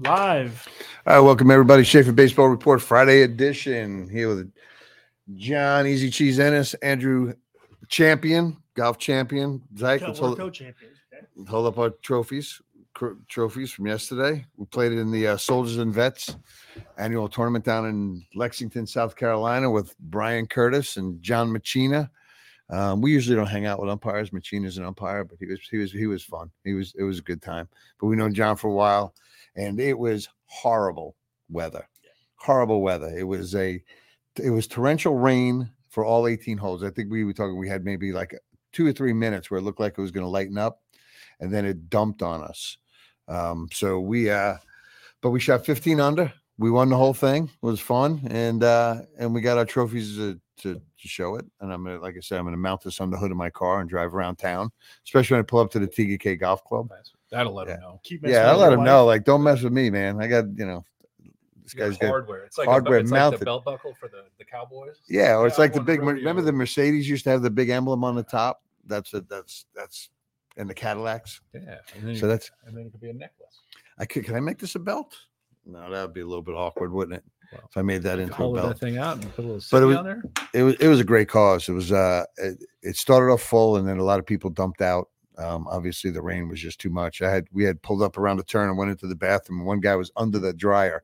[0.00, 0.68] Live.
[1.06, 1.82] All right, welcome everybody.
[1.82, 4.10] Schaefer Baseball Report Friday edition.
[4.10, 4.52] Here with
[5.36, 7.32] John Easy Cheese Ennis, Andrew
[7.88, 9.62] Champion, golf champion.
[9.78, 10.38] Zach, let's hold.
[10.38, 10.74] Okay?
[11.48, 12.60] hold up our trophies,
[12.92, 14.44] cr- trophies from yesterday.
[14.58, 16.36] We played in the uh, Soldiers and Vets
[16.98, 22.10] annual tournament down in Lexington, South Carolina, with Brian Curtis and John Machina.
[22.68, 24.30] Um, we usually don't hang out with umpires.
[24.30, 26.50] Machina's an umpire, but he was he was he was fun.
[26.64, 27.66] He was it was a good time.
[27.98, 29.14] But we know John for a while,
[29.56, 31.16] and it was horrible
[31.48, 31.88] weather.
[32.36, 33.08] Horrible weather.
[33.16, 33.82] It was a
[34.42, 36.84] it was torrential rain for all 18 holes.
[36.84, 37.58] I think we were talking.
[37.58, 38.38] We had maybe like
[38.72, 40.82] two or three minutes where it looked like it was going to lighten up,
[41.40, 42.76] and then it dumped on us.
[43.28, 44.56] Um, so we uh,
[45.22, 46.32] but we shot 15 under.
[46.58, 47.44] We won the whole thing.
[47.44, 51.44] It was fun, and uh, and we got our trophies to, to to show it.
[51.60, 53.50] And I'm gonna, like I said, I'm gonna mount this on the hood of my
[53.50, 54.70] car and drive around town,
[55.04, 56.90] especially when I pull up to the TGK Golf Club.
[57.30, 57.74] That'll let Yeah.
[57.74, 58.00] him know.
[58.04, 58.86] Keep messing Yeah, I with let your him wife.
[58.86, 60.20] know, like, don't mess with me, man.
[60.22, 60.84] I got you know,
[61.62, 62.44] this You got guy's got hardware.
[62.44, 63.40] It's like hardware a, it's like mounted.
[63.40, 65.00] the belt buckle for the, the Cowboys.
[65.08, 66.00] yeah, or it's Yeah, I like the big.
[66.02, 68.62] Remember the Mercedes used to have the big emblem on the top.
[68.86, 69.28] That's it.
[69.28, 70.10] That's that's
[70.56, 71.40] and the Cadillacs.
[71.52, 73.60] Yeah, and then, So that's and then it could be a necklace.
[73.98, 74.24] I could.
[74.24, 75.16] Can I make this a belt?
[75.64, 77.24] No, that would be a little bit awkward, wouldn't it?
[77.52, 78.68] Well, if I made that into a Hollow belt.
[78.68, 80.22] that thing out and put a little But it was- on there.
[80.54, 81.68] it was it was a great cause.
[81.68, 84.80] It was uh it, it started off full and then a lot of people dumped
[84.82, 85.08] out.
[85.38, 87.20] Um, obviously the rain was just too much.
[87.22, 89.58] I had we had pulled up around a turn and went into the bathroom.
[89.58, 91.02] and One guy was under the dryer,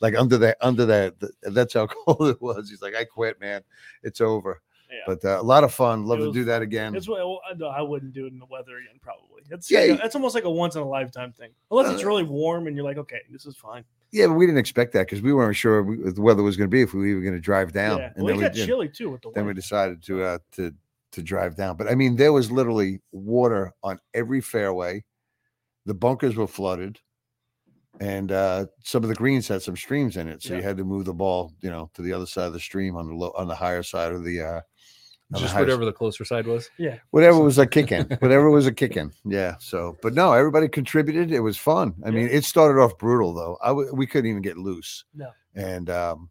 [0.00, 1.20] like under the under that.
[1.20, 2.70] The, that's how cold it was.
[2.70, 3.62] He's like, I quit, man.
[4.02, 4.62] It's over.
[4.90, 4.98] Yeah.
[5.06, 6.06] But uh, a lot of fun.
[6.06, 6.94] Love It to do that again.
[6.94, 9.42] It's well, I wouldn't do it in the weather again, probably.
[9.50, 11.50] It's Yeah, like a- it's almost like a once in a lifetime thing.
[11.70, 13.84] Unless it's Uh, really warm and you're like, okay, this is fine.
[14.12, 16.70] Yeah, but we didn't expect that because we weren't sure we, the weather was going
[16.70, 17.98] to be if we were going to drive down.
[17.98, 18.12] yeah.
[18.14, 20.38] And Well, then it we got chilly too with the then we decided to uh
[20.52, 20.72] to
[21.14, 25.02] to drive down but i mean there was literally water on every fairway
[25.86, 26.98] the bunkers were flooded
[28.00, 30.84] and uh some of the greens had some streams in it so you had to
[30.84, 33.32] move the ball you know to the other side of the stream on the low
[33.36, 34.62] on the higher side of the uh on
[35.30, 36.68] the Just higher s- whatever the closer side was.
[36.78, 36.98] Yeah.
[37.12, 40.68] Whatever was a kick in whatever was a kick in yeah so but no everybody
[40.68, 44.28] contributed it was fun i mean it started off brutal though i w- we couldn't
[44.30, 45.30] even get loose No.
[45.54, 46.30] and um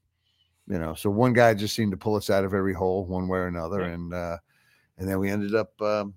[0.68, 3.28] you know so one guy just seemed to pull us out of every hole one
[3.30, 3.88] way or another Yeah.
[3.94, 4.38] and uh
[4.98, 6.14] and then we ended up um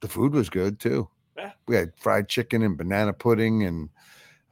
[0.00, 1.08] the food was good too.
[1.36, 1.52] Yeah.
[1.66, 3.88] we had fried chicken and banana pudding and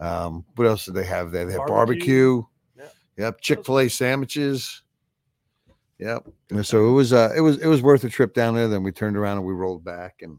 [0.01, 1.45] um what else did they have there?
[1.45, 2.43] They had Barbecue.
[2.43, 2.43] barbecue.
[2.77, 3.25] Yeah.
[3.27, 4.83] yep chick-fil-a sandwiches.
[5.99, 6.27] Yep.
[6.51, 8.69] And so it was uh it was it was worth a trip down there.
[8.69, 10.39] Then we turned around and we rolled back and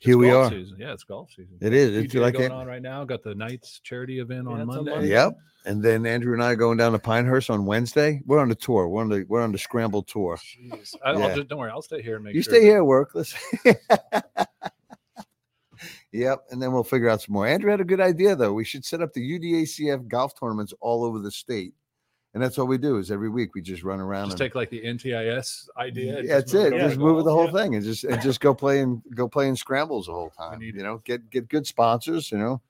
[0.00, 0.76] here It's we are Season.
[0.78, 1.56] Yeah, it's golf season.
[1.60, 3.04] it is it's PGA like going it, on right now.
[3.04, 4.90] Got the Knights charity event Yeah, on it's on Monday.
[4.92, 5.08] Monday.
[5.08, 5.36] Yep.
[5.64, 8.20] And then Andrew and I are going down to Pinehurst on Wednesday.
[8.24, 8.88] We're on the tour.
[8.88, 10.36] We're on the we're on the scramble tour.
[10.36, 10.94] Jeez.
[11.04, 11.18] I, Yeah.
[11.26, 11.70] I'll just don't worry.
[11.70, 13.10] I'll stay here and make You sure stay that- here, work.
[13.14, 13.34] Let's
[16.12, 16.44] Yep.
[16.50, 17.46] And then we'll figure out some more.
[17.46, 18.52] Andrew had a good idea though.
[18.52, 21.74] We should set up the UDACF golf tournaments all over the state.
[22.36, 24.54] And that's all we do is every week we just run around Just and take
[24.54, 26.20] like the NTIS idea.
[26.22, 26.74] yeah, that's it.
[26.74, 29.26] Just to move it the whole thing and just and just go play and go
[29.26, 30.60] play in scrambles the whole time.
[30.60, 32.60] need You know, get get good sponsors, you know.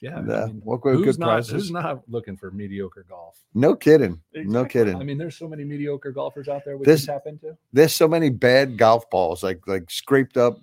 [0.00, 0.18] Yeah.
[0.20, 1.52] And, I uh, mean, walk away with who's good not prizes.
[1.52, 3.36] who's not looking for mediocre golf?
[3.52, 4.20] No kidding.
[4.32, 4.94] No kidding.
[4.94, 7.56] I mean, there's so many mediocre golfers out there we This- can tap into.
[7.72, 10.60] there's so many bad golf balls, like like scraped up,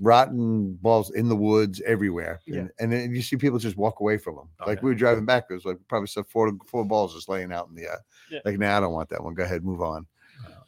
[0.00, 2.60] rotten balls in the woods everywhere, Yeah.
[2.60, 4.48] and, and then you see people just walk away from them.
[4.60, 7.28] Oh, like we were driving back, there was like probably some four four balls just
[7.28, 7.88] laying out in the.
[7.88, 7.96] Uh,
[8.30, 8.40] Yeah.
[8.44, 9.34] Like, nah, I don't want that one.
[9.34, 10.06] Go ahead, move on.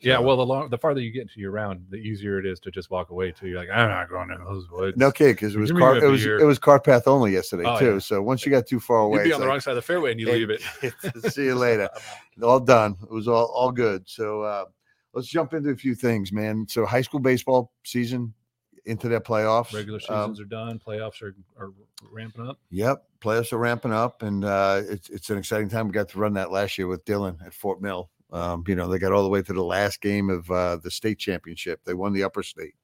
[0.00, 2.44] Yeah, So- well, the long, the farther you get into your round, the easier it
[2.46, 3.32] is to just walk away.
[3.32, 4.96] To you're like, I'm not going in those woods.
[4.98, 6.38] No kid, because it was car, it was beer.
[6.38, 7.92] it was car path only yesterday Oh, too.
[7.94, 7.98] yeah.
[7.98, 9.76] So once you got too far away, You'd be on the like, wrong side of
[9.76, 10.62] the fairway and you leave it.
[11.32, 11.88] See you later.
[12.42, 12.96] all done.
[13.02, 14.02] It was all all good.
[14.06, 14.64] So uh,
[15.14, 16.66] let's jump into a few things, man.
[16.68, 18.34] So high school baseball season
[18.86, 19.74] into their playoffs.
[19.74, 20.80] Regular Um, seasons are done.
[20.84, 21.72] Playoffs are, are
[22.10, 22.58] ramping up.
[22.70, 25.86] Yep, playoffs are ramping up, and uh, it's it's an exciting time.
[25.86, 28.10] We got to run that last year with Dylan at Fort Mill.
[28.32, 30.90] Um, you know, they got all the way to the last game of uh, the
[30.90, 31.80] state championship.
[31.84, 32.74] They won the upper state,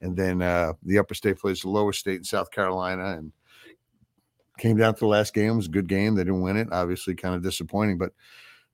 [0.00, 3.32] and then uh, the upper state plays the lower state in South Carolina, and
[4.58, 5.52] came down to the last game.
[5.52, 6.14] It was a good game.
[6.14, 8.12] They didn't win it, obviously, kind of disappointing, but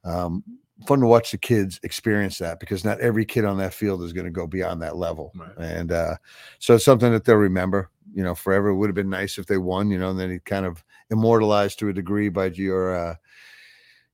[0.05, 0.43] um,
[0.87, 4.13] fun to watch the kids experience that because not every kid on that field is
[4.13, 5.51] going to go beyond that level, Right.
[5.59, 6.17] and uh,
[6.59, 7.91] so it's something that they'll remember.
[8.15, 8.69] You know, forever.
[8.69, 9.91] It would have been nice if they won.
[9.91, 13.15] You know, and then he kind of immortalized to a degree by your, uh,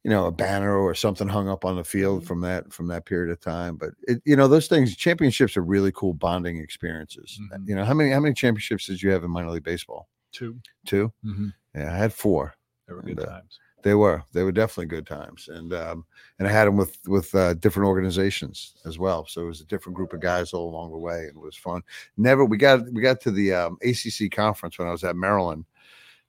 [0.02, 2.26] you know, a banner or something hung up on the field Mhm.
[2.26, 3.76] from that from that period of time.
[3.76, 7.38] But it, you know, those things, championships are really cool bonding experiences.
[7.52, 7.68] Mhm.
[7.68, 10.08] You know, how many how many championships did you have in minor league baseball?
[10.32, 10.60] Two.
[10.84, 11.12] Two.
[11.24, 11.48] Mm-hmm.
[11.76, 12.54] Yeah, I had four.
[12.88, 13.60] They were And, good uh, times.
[13.84, 14.24] They were.
[14.32, 16.06] They were definitely good times, and um,
[16.38, 19.26] and I had them with with uh, different organizations as well.
[19.26, 21.54] So it was a different group of guys all along the way, and it was
[21.54, 21.82] fun.
[22.16, 25.66] Never we got we got to the um, ACC conference when I was at Maryland,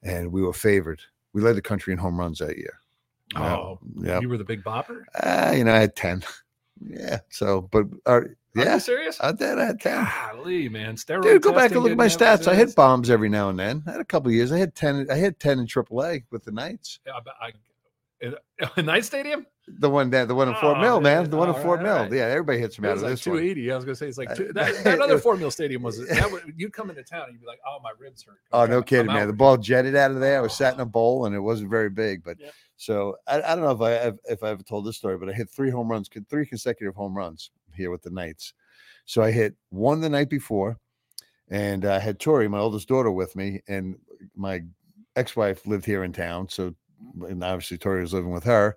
[0.04, 1.00] and we were favored.
[1.32, 2.78] We led the country in home runs that year.
[3.36, 4.20] Oh, Yeah.
[4.20, 5.04] you were the big bopper.
[5.24, 6.24] Ah, you know, I had 10.
[6.82, 7.20] Yeah.
[7.30, 9.18] So, but uh, Are yeah, Are you serious?
[9.22, 9.60] I did.
[9.60, 10.08] I had 10.
[10.34, 11.24] Golly, man, steroid.
[11.24, 12.48] Dude, go back and look at my stats.
[12.48, 13.84] I hit bombs every now and then.
[13.88, 14.52] I had a couple of years.
[14.52, 15.08] I hit 10.
[15.12, 17.00] I hit 10 in AAA with the Knights.
[17.06, 17.52] Yeah, I,
[18.22, 18.36] in,
[18.86, 19.46] Night Stadium.
[19.68, 21.28] The one that, the one in Fort Oh, Mill, man.
[21.30, 21.96] The one in All Fort Mill.
[22.04, 22.12] right.
[22.12, 23.38] Yeah, everybody hits It me out of like this one.
[23.38, 23.72] 280.
[23.72, 25.98] I was gonna say it's like Uh, two, that, that other Fort Mill Stadium was
[26.08, 26.32] that.
[26.32, 28.70] would- You'd come into town and you'd be like, "Oh, my ribs hurt." Oh, I'm-
[28.70, 29.26] no I'm kidding, man.
[29.28, 30.38] The ball jetted out of there.
[30.38, 32.54] I was sat in a bowl and it wasn't very big, but Yep.
[32.78, 35.30] So I, I don't know if I have, if I ever told this story, but
[35.30, 38.54] I hit three home runs, three consecutive home runs here with the Knights.
[39.06, 40.80] So I hit one the night before,
[41.50, 43.98] and I had Tori, my oldest daughter, with me, and
[44.36, 44.64] my
[45.16, 46.50] ex-wife lived here in town.
[46.50, 46.74] So,
[47.28, 48.76] and obviously Tori was living with her.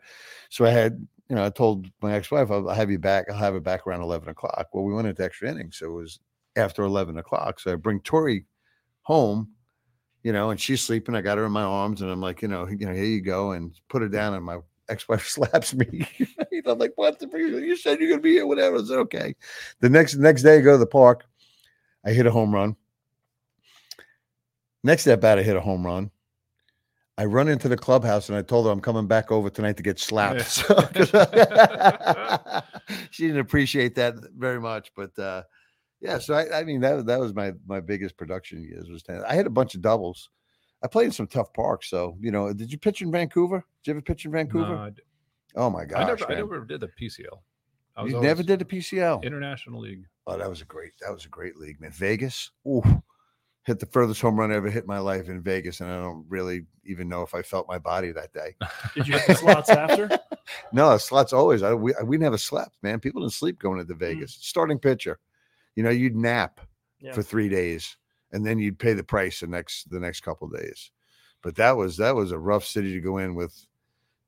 [0.50, 3.27] So I had, you know, I told my ex-wife, I'll, I'll have you back.
[3.31, 4.69] I'll have it back around eleven o'clock.
[4.73, 6.21] Well, we went into extra innings, so it was
[6.56, 7.59] after eleven o'clock.
[7.59, 8.45] So I bring Tori
[9.03, 9.50] home,
[10.23, 11.15] you know, and she's sleeping.
[11.15, 13.20] I got her in my arms, and I'm like, you know, you know, here you
[13.20, 16.06] go, and put her down, and my ex-wife slaps me.
[16.67, 17.19] I'm like, what?
[17.19, 18.76] The, you said you're gonna be here, whatever.
[18.76, 19.35] I said, okay.
[19.81, 21.25] The next next day, I go to the park.
[22.05, 22.76] I hit a home run.
[24.85, 26.11] Next at bat, I hit a home run.
[27.19, 29.82] I run into the clubhouse and I told her I'm coming back over tonight to
[29.82, 30.43] get slapped.
[30.43, 30.76] So-
[33.11, 35.43] she didn't appreciate that very much, but uh,
[36.00, 36.19] yeah.
[36.19, 39.23] So I, I mean, that that was my my biggest production years was 10.
[39.27, 40.31] I had a bunch of doubles.
[40.83, 41.91] I played in some tough parks.
[41.91, 43.65] So you know, did you pitch in Vancouver?
[43.83, 44.75] Did you ever pitch in Vancouver?
[44.75, 45.03] No, I d-
[45.56, 47.39] oh my gosh, I never, I never did the PCL.
[47.99, 49.25] I was you never did the PCL.
[49.25, 50.05] International League.
[50.29, 51.91] Oh, that was a great, that was a great league, man.
[51.91, 52.83] Vegas, ooh,
[53.65, 56.00] hit the furthest home run I ever hit in my life in Vegas, and I
[56.00, 58.55] don't really even know if I felt my body that day.
[58.95, 60.09] Did you hit the slots after?
[60.73, 61.62] No, slots always.
[61.62, 63.00] I we, we never slept, man.
[63.00, 63.99] People didn't sleep going into hmm.
[63.99, 64.39] Vegas.
[64.41, 65.19] Starting pitcher,
[65.78, 66.60] you know, you'd nap
[66.98, 67.12] Yeah.
[67.12, 67.96] for three days,
[68.32, 70.90] and then you'd pay the price the next the next couple of days.
[71.40, 73.54] But that was that was a rough city to go in with,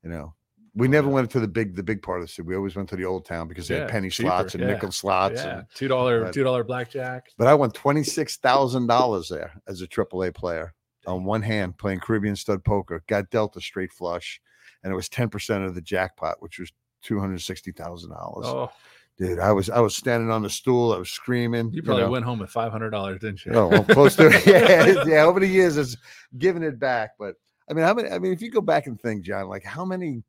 [0.01, 0.33] you know.
[0.75, 2.47] We oh, never went to the big the big part of the city.
[2.47, 4.63] We always went to the old town because they Yeah, had penny cheaper, slots and
[4.63, 5.43] yeah, nickel slots.
[5.43, 7.27] Yeah, and- two dollar two dollar blackjack.
[7.37, 10.73] But I won twenty six thousand dollars there as a AAA player
[11.05, 13.03] on one hand playing Caribbean stud poker.
[13.07, 14.39] Got dealt a straight flush,
[14.85, 16.71] and it was ten percent of the jackpot, which was
[17.01, 18.45] two hundred sixty thousand dollars.
[18.47, 18.71] Oh.
[19.17, 20.93] Dude, I was I was standing on the stool.
[20.93, 21.71] I was screaming.
[21.71, 22.09] you probably know.
[22.11, 23.53] went home with five hundred dollars, didn't you?
[23.53, 24.45] Oh, well, close to it.
[24.45, 25.23] Yeah, yeah.
[25.23, 25.97] Over the years, it's
[26.37, 27.11] giving it back.
[27.19, 27.35] But
[27.69, 28.09] I mean, how many?
[28.09, 30.23] I mean, if you go back and think, John, like how many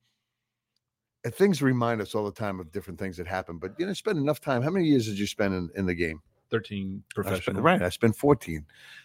[1.25, 3.59] uh, things remind us all the time of different things that happen.
[3.59, 4.63] But you know, spend enough time.
[4.63, 6.21] How many years did you spend in, in the game?
[6.53, 7.63] Thirteen I spent- professional.
[7.63, 7.83] right.
[7.83, 8.65] I spent 14.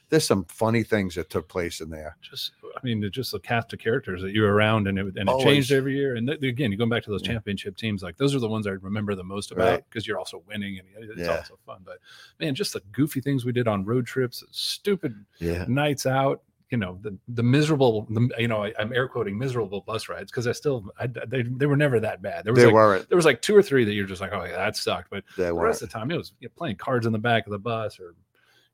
[0.09, 2.15] There's some funny things that took place in there.
[2.21, 5.17] Just, I mean, just the cast of characters that you were around, and it and
[5.17, 5.45] it Always.
[5.45, 6.15] changed every year.
[6.15, 7.33] And th- again, you're going back to those Yeah.
[7.33, 9.83] championship teams, like those are the ones I remember the most about Right.
[9.89, 11.38] because you're also winning and it's Yeah.
[11.38, 11.81] also fun.
[11.85, 11.99] But
[12.39, 15.65] man, just the goofy things we did on road trips, stupid Yeah.
[15.67, 16.43] nights out.
[16.69, 20.29] You know the the miserable, the, you know I, I'm air quoting miserable bus rides
[20.31, 22.43] because I still I, they they were never that bad.
[22.43, 23.09] There was They like weren't.
[23.09, 25.23] there was like two or three that you're just like oh yeah that sucked, but
[25.37, 25.67] They the weren't.
[25.67, 27.57] rest of the time it was you know, playing cards in the back of the
[27.59, 28.15] bus or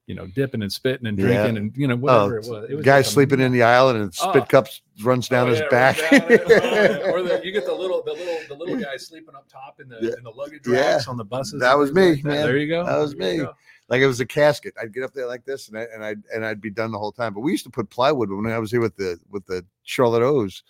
[0.08, 1.26] you know dipping and spitting and Yeah.
[1.44, 2.70] drinking and you know whatever it oh, was.
[2.72, 4.10] It was Guys just a- sleeping in the aisle and oh.
[4.32, 4.46] spit Oh.
[4.48, 5.98] cups runs down Oh, his yeah, back.
[5.98, 6.10] down.
[6.24, 7.12] Oh, yeah.
[7.12, 9.88] or the, you get the little the little the little guy sleeping up top in
[9.88, 10.14] the Yeah.
[10.18, 10.94] in the luggage Yeah.
[10.94, 11.60] racks on the buses.
[11.62, 12.28] That was me, like that.
[12.28, 12.46] man.
[12.48, 12.86] There you go.
[12.88, 13.48] That was There me.
[13.94, 14.74] Like it was a casket.
[14.82, 16.98] I'd get up there like this, and I and I and I'd be done the
[16.98, 17.32] whole time.
[17.34, 20.24] But we used to put plywood when I was here with the with the Charlotte
[20.24, 20.64] O's.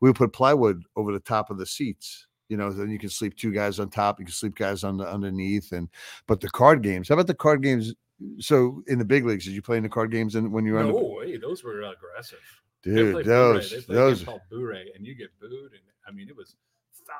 [0.00, 2.26] We would put plywood over the top of the seats.
[2.48, 4.18] You know, then you can sleep two guys on top.
[4.18, 5.72] You can sleep guys on the underneath.
[5.72, 5.90] And
[6.26, 7.08] but the card games.
[7.08, 7.94] How about the card games?
[8.38, 10.34] So in the big leagues, did you play in the card games?
[10.34, 12.38] And when you were No, hey, those were aggressive.
[12.82, 13.84] Dude, those Boo-ray.
[13.86, 16.56] They those called Boo-ray, and you get booed, and I mean it was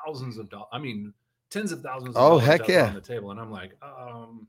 [0.05, 0.69] thousands of dollars.
[0.71, 1.13] I mean
[1.51, 2.15] tens of thousands.
[2.15, 2.87] Of Oh, dollars heck yeah.
[2.87, 4.47] on the table, and I'm like, um,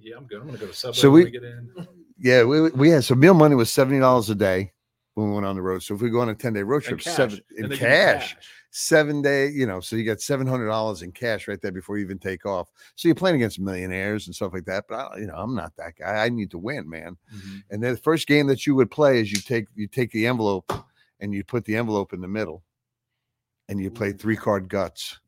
[0.00, 0.40] yeah, I'm good.
[0.40, 1.70] I'm gonna go to Subway So we- we get in.
[2.18, 2.44] yeah.
[2.44, 4.72] We we had so meal money was seventy dollars a day
[5.14, 5.82] when we went on the road.
[5.82, 8.36] So if we go on a ten day road trip, seven in you cash.
[8.70, 11.96] seven day, you know, so you got seven hundred dollars in cash right there before
[11.98, 12.68] you even take off.
[12.96, 14.84] So you're playing against millionaires and stuff like that.
[14.88, 16.24] But I, you know, I'm not that guy.
[16.24, 17.16] I need to win, man.
[17.34, 17.62] Mhm.
[17.70, 20.26] And then the first game that you would play is you take you take the
[20.26, 20.70] envelope
[21.20, 22.62] and you put the envelope in the middle,
[23.68, 25.18] and you play three card guts.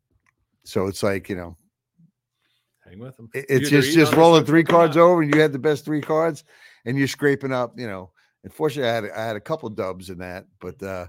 [0.64, 1.56] So it's like you know,
[2.90, 3.30] Hang with them.
[3.32, 5.52] it- it's either just just on it or rolling three cards over, and you had
[5.52, 6.44] the best three cards,
[6.84, 7.78] and you're scraping up.
[7.78, 8.10] You know,
[8.44, 11.06] unfortunately, I had I had a couple dubs in that, but uh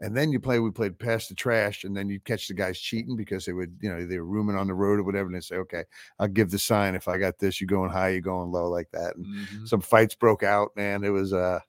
[0.00, 0.58] and then you play.
[0.58, 3.78] We played past the trash, and then you catch the guys cheating because they would,
[3.80, 5.84] you know, they were rooming on the road or whatever, and they say, "Okay,
[6.18, 7.60] I'll give the sign if I got this.
[7.60, 9.68] You going high, you going low, like that." And Mhm.
[9.68, 11.04] some fights broke out, man.
[11.04, 11.60] It was uh,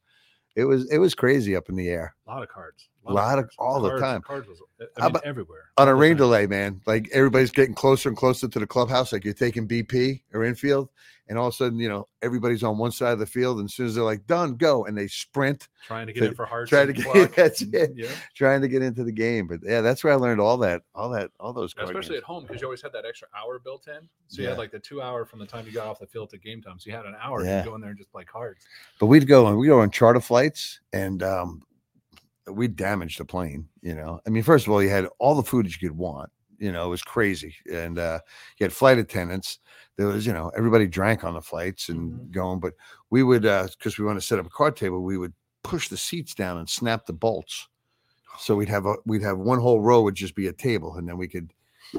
[0.56, 2.16] it was it was crazy up in the air.
[2.26, 2.90] A lot of cards.
[3.08, 4.22] A lot of- all the Cards- time.
[4.22, 5.70] Cards was I mean, about- everywhere.
[5.78, 6.82] on a rain delay, man.
[6.86, 9.14] Like everybody's getting closer and closer to the clubhouse.
[9.14, 10.90] Like you're taking BP or infield,
[11.28, 13.66] and all of a sudden, you know, everybody's on one side of the field, and
[13.70, 16.36] as soon as they're like done, go, and they sprint, Trying to get to- in
[16.36, 16.70] for hearts.
[16.70, 17.92] try to get- that's it.
[17.96, 18.10] Yeah.
[18.36, 19.48] trying to get into the game.
[19.48, 22.10] But yeah, that's where I learned all that, all that, all those Especially games.
[22.18, 24.08] at home because you always had that extra hour built in.
[24.28, 24.50] So you Yeah.
[24.52, 26.62] had like the two hour from the time you got off the field to game
[26.62, 26.80] time.
[26.80, 27.62] So you had an hour Yeah.
[27.64, 28.66] to go in there and just play cards.
[29.00, 31.62] But we'd go and we go on charter flights, and um,
[32.52, 33.68] we'd damage the plane.
[33.82, 35.98] You know, I mean, first of all, you had all the food that you could
[35.98, 36.30] want.
[36.58, 38.20] You know, it was crazy, and uh,
[38.58, 39.60] you had flight attendants.
[39.98, 42.32] There was, you know, everybody drank on the flights and Mhm.
[42.32, 42.60] going.
[42.60, 42.74] But
[43.10, 45.34] we would, uh because we want to set up a card table, we would
[45.64, 47.68] push the seats down and snap the bolts.
[48.40, 51.08] So we'd have a we'd have one whole row would just be a table, and
[51.08, 51.52] then we could,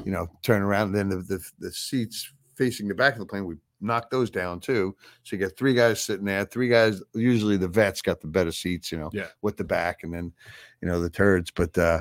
[0.04, 0.88] you know, turn around.
[0.88, 4.30] And then the the, the seats facing the back of the plane, we knock those
[4.30, 4.96] down too.
[5.22, 6.44] So you got three guys sitting there.
[6.44, 7.02] Three guys.
[7.14, 9.28] Usually the vets got the better seats, you know, Yeah.
[9.42, 10.32] with the back, and then,
[10.80, 11.50] you know, the turds.
[11.50, 12.00] But uh,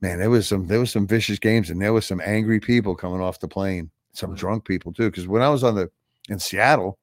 [0.00, 2.94] man, there was some there was some vicious games, and there was some angry people
[2.94, 3.90] coming off the plane.
[4.12, 4.36] Some Mhm.
[4.38, 5.10] drunk people too.
[5.10, 5.90] Because when I was on the
[6.28, 6.98] in Seattle,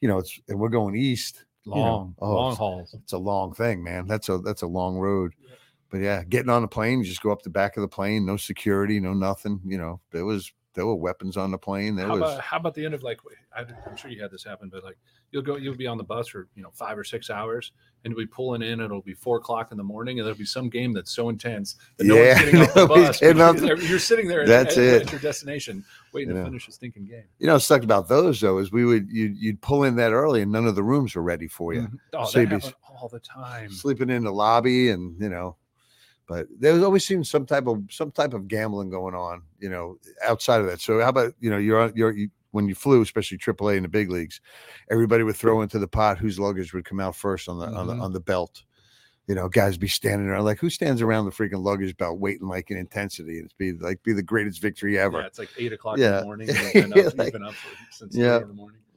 [0.00, 1.44] you know, it's and we're going east.
[1.64, 2.94] you know, Long, oh, long it's- hauls.
[2.94, 4.06] It's a long thing, man.
[4.06, 5.34] That's a that's a long road.
[5.38, 5.54] Yeah.
[5.90, 8.24] But yeah, getting on the plane, you just go up the back of the plane,
[8.24, 9.60] no security, no nothing.
[9.64, 11.96] You know, it was there were weapons on the plane.
[11.96, 13.18] There How was about how about the end of like
[13.56, 14.96] I, I'm sure you had this happen, but like
[15.32, 17.72] you'll go you'll be on the bus for you know five or six hours
[18.04, 20.38] and you'll be pulling in and it'll be four o'clock in the morning and there'll
[20.38, 23.08] be some game that's so intense that no Yeah, one's getting off the bus.
[23.08, 25.02] off because the- every- You're sitting there That's at, it.
[25.02, 27.24] at your destination waiting You to finish a stinking game.
[27.38, 30.42] you know, sucked about those though is we would you you'd pull in that early
[30.42, 31.82] and none of the rooms were ready for you.
[31.82, 31.98] Mhm.
[32.14, 33.70] Oh, So that you'd all the time.
[33.70, 35.56] Sleeping in the lobby and you know,
[36.30, 39.68] but there was always seems some type of some type of gambling going on, you
[39.68, 40.80] know, outside of that.
[40.80, 43.82] So how about you know you're on you're you, when you flew, especially AAA in
[43.82, 44.40] the big leagues,
[44.92, 47.88] everybody would throw into the pot whose luggage would come out first on the on
[47.88, 48.02] the Mhm.
[48.02, 48.62] on the belt.
[49.26, 52.46] You know, guys be standing around like who stands around the freaking luggage belt waiting
[52.46, 53.38] like in intensity?
[53.38, 55.18] and It's be like be the greatest victory ever.
[55.20, 56.48] Yeah, it's like eight o'clock in the morning.
[56.50, 57.54] And you've been up, like- you've been up
[57.90, 58.38] since Yeah.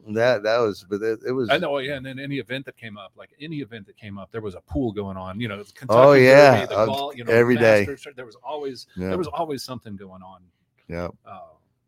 [0.04, 0.44] Three in the morning.
[0.44, 1.50] That that was, but it, it was.
[1.50, 1.96] I know, yeah.
[1.96, 4.56] And then any event that came up, like any event that came up, there was
[4.56, 5.40] a pool going on.
[5.40, 6.62] You know, Kentucky Oh, yeah.
[6.62, 7.86] Derby, the Uh, ball, you know, every day.
[7.88, 9.10] Masters, There was always Yeah.
[9.10, 10.42] there was always something going on.
[10.88, 11.10] Yeah.
[11.26, 11.40] Uh,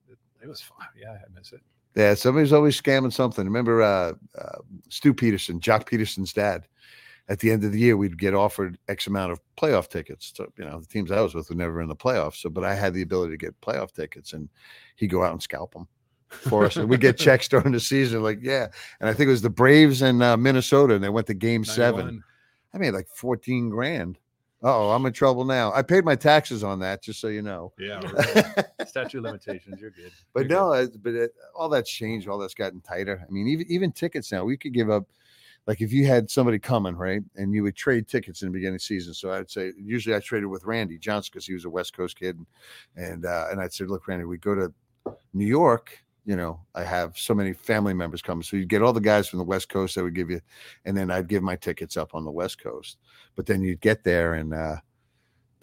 [0.09, 0.87] it, it was fun.
[0.99, 1.61] Yeah, I miss it.
[1.95, 3.45] Yeah, somebody's always scamming something.
[3.45, 4.57] Remember uh, uh,
[4.89, 6.67] Stu Pederson, Joc Pederson's dad?
[7.27, 10.31] At the end of the year, we'd get offered X amount of playoff tickets.
[10.33, 12.35] To, you know, the teams I was with were never in the playoffs.
[12.35, 14.47] So, but I had the ability to get playoff tickets, and
[14.97, 15.87] he'd go out and scalp them
[16.29, 16.75] for us.
[16.75, 18.67] and we get checks during the season, like yeah.
[18.99, 21.63] And I think it was the Braves and uh, Minnesota, and they went to Game
[21.63, 22.23] Seven.
[22.73, 24.17] I made like fourteen grand.
[24.67, 25.71] Oh, I'm in trouble now.
[25.73, 27.71] I paid my taxes on that, just so you know.
[27.77, 27.99] Yeah.
[28.57, 28.87] right.
[28.87, 29.79] Statute of limitations.
[29.79, 30.11] You're good.
[30.33, 30.53] But You're good.
[30.55, 32.27] no, it's, but it, all that's changed.
[32.27, 33.23] All that's gotten tighter.
[33.27, 35.05] I mean, even even tickets now, we could give up.
[35.67, 38.75] Like if you had somebody coming, right, and you would trade tickets in the beginning
[38.75, 39.13] of the season.
[39.13, 42.17] So I'd say usually I traded with Randy Johnson because he was a West Coast
[42.17, 42.39] kid,
[42.95, 44.73] and uh, and I'd say, look, Randy, we go to
[45.33, 46.04] New York.
[46.25, 48.41] You know, I have so many family members come.
[48.41, 50.41] so you'd get all the guys from the West Coast that would give you,
[50.85, 52.97] and then I'd give my tickets up on the West Coast.
[53.35, 54.53] But then you'd get there and.
[54.53, 54.77] uh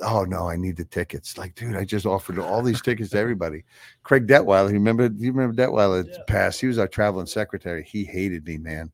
[0.05, 1.39] oh no, I need the tickets.
[1.39, 3.63] Like, dude, I just offered all these tickets to everybody.
[4.03, 5.09] Craig Detweiler, you remember?
[5.09, 6.19] Do you remember Detweiler Yeah.
[6.27, 6.61] passed?
[6.61, 7.85] He was our traveling secretary.
[7.85, 8.91] He hated me, man,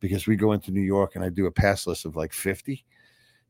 [0.00, 2.84] because we go into New York and I do a pass list of like 50,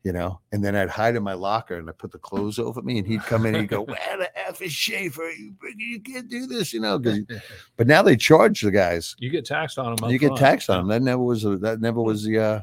[0.03, 2.81] you know, and then I'd hide in my locker and I put the clothes over
[2.81, 5.29] me and he'd come in and he'd go, Where the F is Schaefer?
[5.29, 6.99] You, you can't do this, you know.
[7.77, 9.15] But now they charge the guys.
[9.19, 10.09] You get taxed on them.
[10.09, 10.87] You get taxed on them.
[10.87, 12.61] That never was a, that never was the uh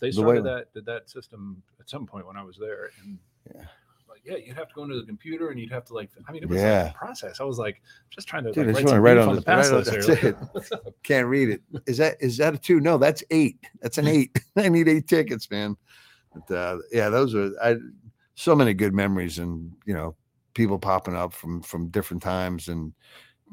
[0.00, 2.90] They the way- started that did that system at some point when I was there,
[3.02, 3.18] and
[3.54, 3.60] Yeah.
[4.08, 6.10] like yeah, you'd have to go into the computer and you'd have to like.
[6.28, 6.82] I mean, it was Yeah.
[6.84, 7.40] like a process.
[7.40, 9.40] I was like just trying to Dude, like, write some wanna write beef on the-
[9.40, 9.90] the pass on- list.
[9.90, 10.36] that's here.
[10.80, 10.94] it.
[11.04, 11.62] can't read it.
[11.86, 12.80] Is that is that a two?
[12.80, 13.58] No, that's eight.
[13.80, 14.36] That's an eight.
[14.56, 15.76] I need eight tickets, man.
[16.34, 17.76] But uh, yeah, those are I
[18.34, 20.14] so many good memories and you know
[20.54, 22.92] people popping up from from different times and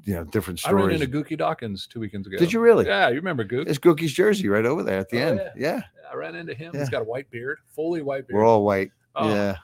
[0.05, 0.83] you know different stories.
[0.83, 2.37] I ran into Gookie Dawkins two weekends ago.
[2.37, 2.85] Did you really?
[2.85, 3.67] Yeah, you remember Gook?
[3.67, 5.41] It's Gookie's jersey right over there at the Oh, end.
[5.57, 5.75] yeah.
[5.75, 5.81] Yeah.
[6.11, 6.71] I ran into him.
[6.73, 6.79] Yeah.
[6.79, 8.37] He's got a white beard, fully white beard.
[8.37, 8.91] we're all white.
[9.15, 9.57] Oh, yeah,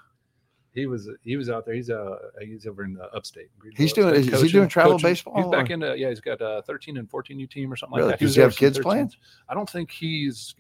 [0.74, 1.74] he was he was out there.
[1.74, 3.50] He's uh he's over in the upstate.
[3.78, 5.10] He's doing- is he doing travel coaching.
[5.10, 6.10] baseball He's back into yeah.
[6.10, 8.10] He's got a 13 and 14 U team or something Really?
[8.12, 8.26] like that.
[8.26, 9.12] Does was he have kids playing?
[9.48, 10.54] I don't think he's.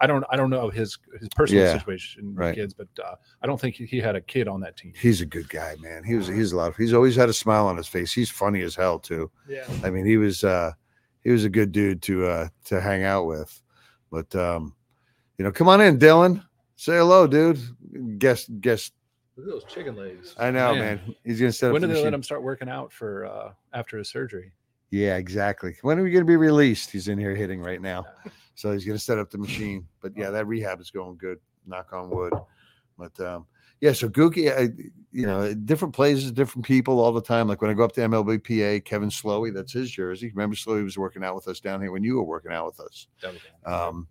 [0.00, 0.24] I don't.
[0.30, 2.54] I don't know his his personal Yeah, situation with right.
[2.54, 4.92] kids, but uh, I don't think he, he had a kid on that team.
[5.00, 6.04] he's a good guy, man.
[6.04, 6.68] He was he's a lot.
[6.68, 8.12] Of, he's always had a smile on his face.
[8.12, 9.30] He's funny as hell too.
[9.48, 9.64] Yeah.
[9.82, 10.72] I mean, he was uh
[11.24, 13.60] he was a good dude to uh to hang out with.
[14.10, 14.74] But um,
[15.38, 16.44] you know, come on in, Dylan.
[16.76, 18.18] Say hello, dude.
[18.18, 18.90] Guess guess
[19.36, 20.34] Look at those chicken legs.
[20.38, 21.00] I know, man.
[21.24, 23.52] He's gonna set When up do the they let him start working out for uh,
[23.72, 24.52] after his surgery?
[24.90, 25.76] Yeah, exactly.
[25.82, 26.90] When are we gonna be released?
[26.90, 28.04] He's in here hitting right now.
[28.60, 29.86] So he's gonna set up the machine.
[30.00, 31.38] But yeah, that rehab is going good.
[31.66, 32.32] Knock on wood.
[32.98, 33.46] But um,
[33.80, 34.70] yeah, so Gookie, I,
[35.12, 37.48] you know, different places, different people all the time.
[37.48, 40.30] Like when I go up to MLBPA, Kevin Slowey, that's his jersey.
[40.34, 42.80] Remember, Slowey was working out with us down here when you were working out with
[42.80, 43.06] us.
[43.64, 44.06] Um,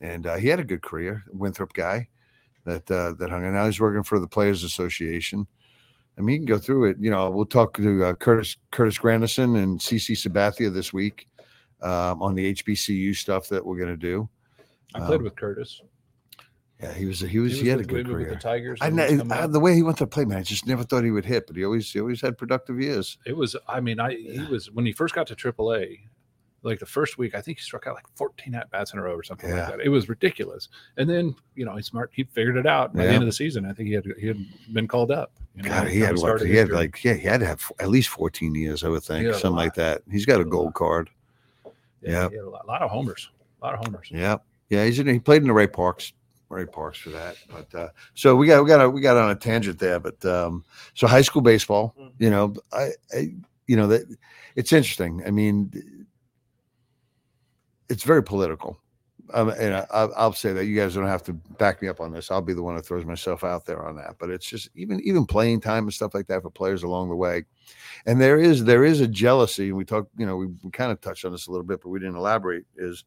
[0.00, 2.08] and uh, he had a good career, Winthrop guy
[2.64, 3.44] that uh, that hung.
[3.44, 5.46] And now he's working for the Players Association.
[6.18, 6.96] I mean, you can go through it.
[7.00, 11.28] You know, we'll talk to uh, Curtis Curtis Grandison and CC Sabathia this week
[11.84, 14.28] um, on the HBCU stuff that we're going to do.
[14.94, 15.80] I played Um, with Curtis.
[16.82, 18.30] Yeah, he was he was he, was had a good with career.
[18.30, 18.78] the Tigers.
[18.82, 20.38] I when he was coming I- the way he went to play, man.
[20.38, 23.16] I just never thought he would hit, but he always he always had productive years.
[23.24, 23.54] It was.
[23.68, 26.00] I mean, I he was when he first got to AAA.
[26.62, 29.02] Like the first week, I think he struck out like 14 at bats in a
[29.02, 29.68] row or something Yeah.
[29.68, 29.80] like that.
[29.82, 30.70] It was ridiculous.
[30.96, 32.10] And then, you know, he's smart.
[32.14, 33.08] He figured it out by Yeah.
[33.08, 33.66] the end of the season.
[33.66, 34.38] I think he had he had
[34.72, 35.32] been called up.
[35.54, 37.90] You know, God, he had what, he had like yeah, he had to have at
[37.90, 40.02] least 14 years, I would think, something like that.
[40.10, 41.10] He's got a gold card.
[42.10, 42.28] Yeah.
[42.28, 43.30] a lot, of homers.
[43.60, 44.08] A lot of homers.
[44.10, 44.36] Yeah,
[44.68, 46.12] yeah, he's in, he played in the Ray Parks,
[46.48, 47.36] Ray Parks for that.
[47.50, 50.00] But uh, so we got we got a, we got on a tangent there.
[50.00, 52.12] But um, so high school baseball, Mhm.
[52.18, 53.34] you know, I, I
[53.66, 54.02] you know that
[54.56, 55.22] it's interesting.
[55.26, 55.72] I mean,
[57.88, 58.78] it's very political.
[59.32, 62.12] And I, I'll I'll say that you guys don't have to back me up on
[62.12, 62.30] this.
[62.30, 64.16] I'll be the one that throws myself out there on that.
[64.18, 67.16] But it's just even even playing time and stuff like that for players along the
[67.16, 67.44] way.
[68.04, 69.68] And there is there is a jealousy.
[69.68, 71.80] And we talked, you know, we, we kind of touched on this a little bit,
[71.82, 72.66] but we didn't elaborate.
[72.76, 73.04] Is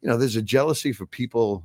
[0.00, 1.64] you know, there's a jealousy for people,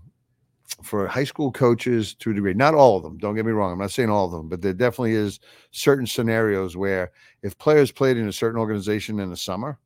[0.84, 2.54] for high school coaches to a degree.
[2.54, 3.18] Not all of them.
[3.18, 3.72] Don't get me wrong.
[3.72, 5.40] I'm not saying all of them, but there definitely is
[5.72, 9.80] certain scenarios where if players played in a certain organization in the summer,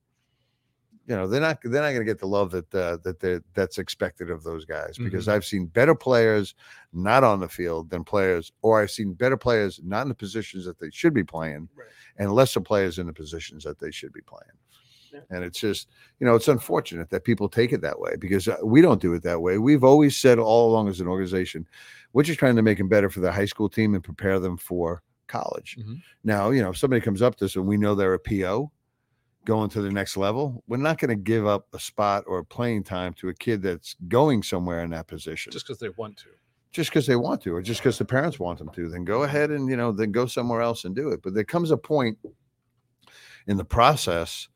[1.12, 3.78] you know, they're not they're not going to get the love that uh, that that's
[3.78, 6.56] expected of those guys because I've seen better players
[6.94, 10.64] not on the field than players, or I've seen better players not in the positions
[10.66, 11.88] that they should be playing, Right.
[12.18, 14.56] and lesser players in the positions that they should be playing.
[15.14, 15.20] Yeah.
[15.30, 15.90] And it's just,
[16.22, 19.14] you know, it's unfortunate that people take it that way because uh, we don't do
[19.14, 19.58] it that way.
[19.58, 21.68] We've always said all along as an organization,
[22.14, 24.56] we're just trying to make them better for the high school team and prepare them
[24.56, 25.78] for college.
[25.78, 26.02] Mhm.
[26.24, 28.72] Now, you know, if somebody comes up to us and we know they're a PO
[29.46, 32.84] going to the next level, we're not going to give up a spot or playing
[32.84, 35.52] time to a kid that's going somewhere in that position.
[35.52, 36.30] Just because they want to.
[36.72, 39.24] just because they want to or just because the parents want them to then go
[39.24, 41.22] ahead and you know then go somewhere else and do it.
[41.22, 42.18] But there comes a point
[43.48, 44.48] in the process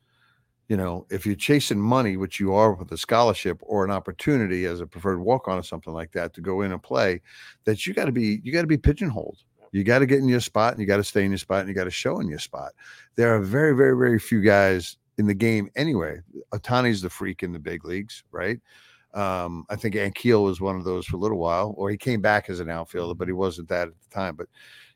[0.67, 4.65] you know if you're chasing money which you are with a scholarship or an opportunity
[4.65, 7.21] as a preferred walk on or something like that to go in and play
[7.65, 9.38] that you got to be you got to be pigeonholed
[9.78, 11.60] you got to get in your spot and you got to stay in your spot
[11.60, 12.72] and you got to show in your spot
[13.16, 16.20] there are very very very few guys in the game anyway
[16.54, 18.60] otani's the freak in the big leagues right
[19.14, 22.20] um, I think Ankiel was one of those for a little while, or he came
[22.20, 24.36] back as an outfielder, but he wasn't that at the time.
[24.36, 24.48] But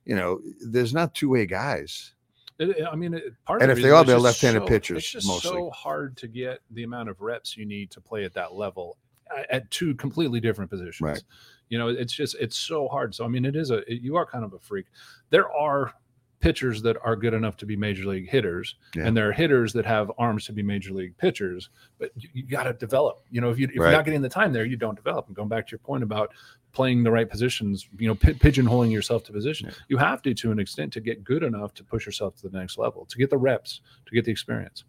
[0.03, 2.15] you know, there's not two way guys.
[2.59, 5.11] It- I mean, it, part And if the they are, they're left-handed so- pitchers, It's
[5.11, 5.51] just mostly.
[5.51, 8.97] so hard to get the amount of reps you need to play at that level
[9.33, 10.99] at, at two completely different positions.
[10.99, 11.23] Right.
[11.69, 13.13] You know, it's just it's so hard.
[13.15, 14.85] So I mean, it is a it- you are kind of a freak.
[15.29, 15.93] There are
[16.39, 19.05] pitchers that are good enough to be major league hitters, Yeah.
[19.05, 21.69] and there are hitters that have arms to be major league pitchers.
[21.97, 23.19] But you, you got to develop.
[23.29, 23.87] You know, if you if Right.
[23.87, 25.27] you're not getting the time there, you don't develop.
[25.27, 26.31] And going back to your point about
[26.71, 29.67] playing the right positions, you know, pi pigeonholing yourself to position.
[29.67, 29.75] Yeah.
[29.89, 32.57] You have to, to an extent, to get good enough to push yourself to the
[32.57, 34.85] next level, to get the reps, to get the experience.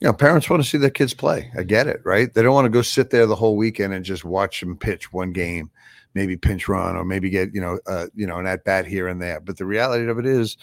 [0.00, 1.50] You know, parents want to see their kids play.
[1.58, 2.32] I get it, right?
[2.32, 5.12] They don't want to go sit there the whole weekend and just watch them pitch
[5.12, 5.70] one game,
[6.16, 9.06] maybe pinch run, or maybe get you know, uh, you know, an at bat here
[9.06, 9.38] and there.
[9.38, 10.56] But the reality of it is,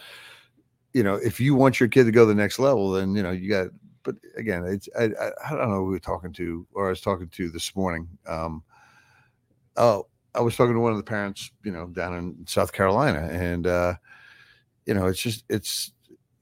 [0.93, 3.23] you know, if you want your kid to go to the next level, then you
[3.23, 3.67] know you got.
[4.01, 6.89] But again, it's I, I, I don't know who we were talking to, or I
[6.89, 8.09] was talking to this morning.
[8.25, 8.63] Um,
[9.77, 13.29] oh, I was talking to one of the parents, you know, down in South Carolina,
[13.31, 13.93] and uh,
[14.87, 15.93] you know, it's just it's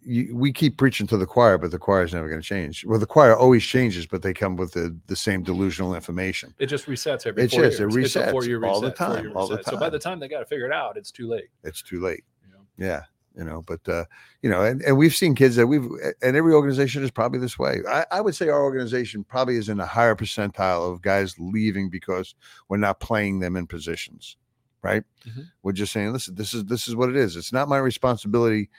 [0.03, 2.83] you, we keep preaching to the choir, but the choir is never going to change.
[2.85, 6.53] Well, the choir always changes, but they come with the the same delusional information.
[6.59, 7.95] It just resets every It four just- it years.
[8.05, 9.73] It's a resets four-year all the time, all the reset.
[9.73, 10.13] So by the time.
[10.13, 11.49] time they got to figure it out, it's too late.
[11.63, 12.23] It's too late.
[12.51, 12.57] Know?
[12.77, 13.03] Yeah,
[13.37, 14.05] you know, but uh,
[14.41, 15.87] you know, and, and we've seen kids that we've
[16.21, 17.81] and every organization is probably this way.
[17.87, 21.89] I, I would say our organization probably is in a higher percentile of guys leaving
[21.89, 22.33] because
[22.69, 24.35] we're not playing them in positions,
[24.81, 25.03] right?
[25.29, 25.45] Mhm.
[25.61, 27.35] We're just saying, listen, this is this is what it is.
[27.35, 28.69] It's not my responsibility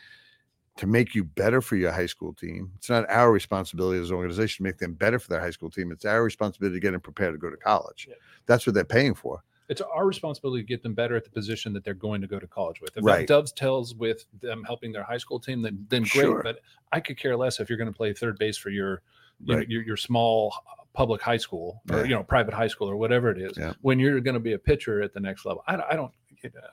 [0.76, 2.72] to make you better for your high school team.
[2.76, 5.70] It's not our responsibility as an organization to make them better for their high school
[5.70, 5.92] team.
[5.92, 8.06] It's our responsibility to get them prepared to go to college.
[8.08, 8.14] Yeah.
[8.46, 9.44] That's what they're paying for.
[9.68, 12.38] It's our responsibility to get them better at the position that they're going to go
[12.38, 12.96] to college with.
[12.96, 13.26] If Right.
[13.26, 16.24] that dovetails with them helping their high school team, then then great.
[16.24, 16.42] Sure.
[16.42, 19.02] But I could care less if you're going to play third base for your
[19.44, 22.02] you know, your, your small uh, public high school or Yeah.
[22.04, 23.56] you know private high school or whatever it is.
[23.56, 23.72] Yeah.
[23.82, 26.12] When you're going to be a pitcher at the next level, I, don't- I don't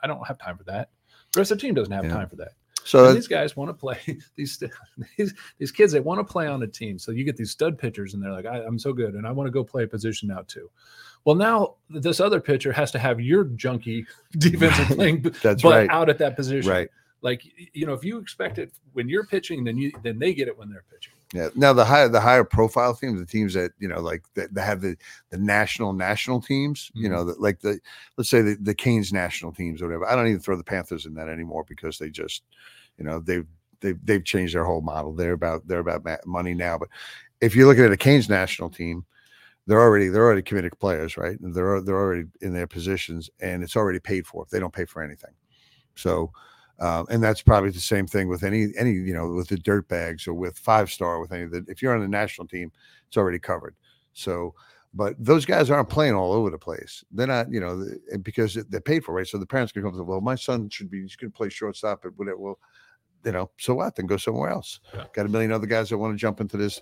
[0.03, 0.89] I don't have time for that.
[1.31, 2.11] The rest of the team doesn't have Yeah.
[2.13, 2.53] time for that.
[2.89, 3.99] So these guys want to play
[4.35, 4.63] these
[5.17, 5.91] these these kids.
[5.93, 6.97] They want to play on a team.
[6.97, 9.31] So you get these stud pitchers, and they're like, I, "I'm so good, and I
[9.31, 10.69] want to go play a position now too."
[11.25, 14.05] Well, now this other pitcher has to have your junky
[14.39, 14.95] defensive Right.
[14.97, 15.89] playing, that's but right.
[15.91, 16.71] out at that position.
[16.71, 16.89] Right.
[17.21, 20.47] Like you know, if you expect it when you're pitching, then you then they get
[20.47, 21.13] it when they're pitching.
[21.33, 21.49] Yeah.
[21.55, 24.65] Now the higher the higher profile teams, the teams that you know, like that, that
[24.65, 24.97] have the
[25.29, 27.15] the national national teams, you mm-hmm.
[27.15, 27.79] know, that like the
[28.17, 30.07] let's say the the Canes national teams or whatever.
[30.07, 32.43] I don't even throw the Panthers in that anymore because they just,
[32.97, 33.45] you know, they've
[33.81, 35.13] they've they've changed their whole model.
[35.13, 36.79] They're about they're about money now.
[36.79, 36.89] But
[37.41, 39.05] if you're looking at a Canes national team,
[39.67, 41.39] they're already they're already committed players, right?
[41.39, 44.47] And They're they're already in their positions, and it's already paid for.
[44.49, 45.33] They don't pay for anything.
[45.93, 46.31] So
[46.79, 49.87] um, and that's probably the same thing with any any you know with the dirt
[49.87, 52.71] bags or with five star with any of the if you're on the national team
[53.07, 53.75] it's already covered.
[54.13, 54.53] So
[54.93, 57.03] but those guys aren't playing all over the place.
[57.11, 57.85] They're not you know
[58.23, 59.27] because they're paid for right?
[59.27, 61.49] So the parents can come to well my son should be he's going to play
[61.49, 62.59] shortstop at whatever well
[63.25, 63.95] you know so what?
[63.95, 64.79] Then go somewhere else.
[64.93, 65.05] Yeah.
[65.13, 66.81] got a million other guys that want to jump into this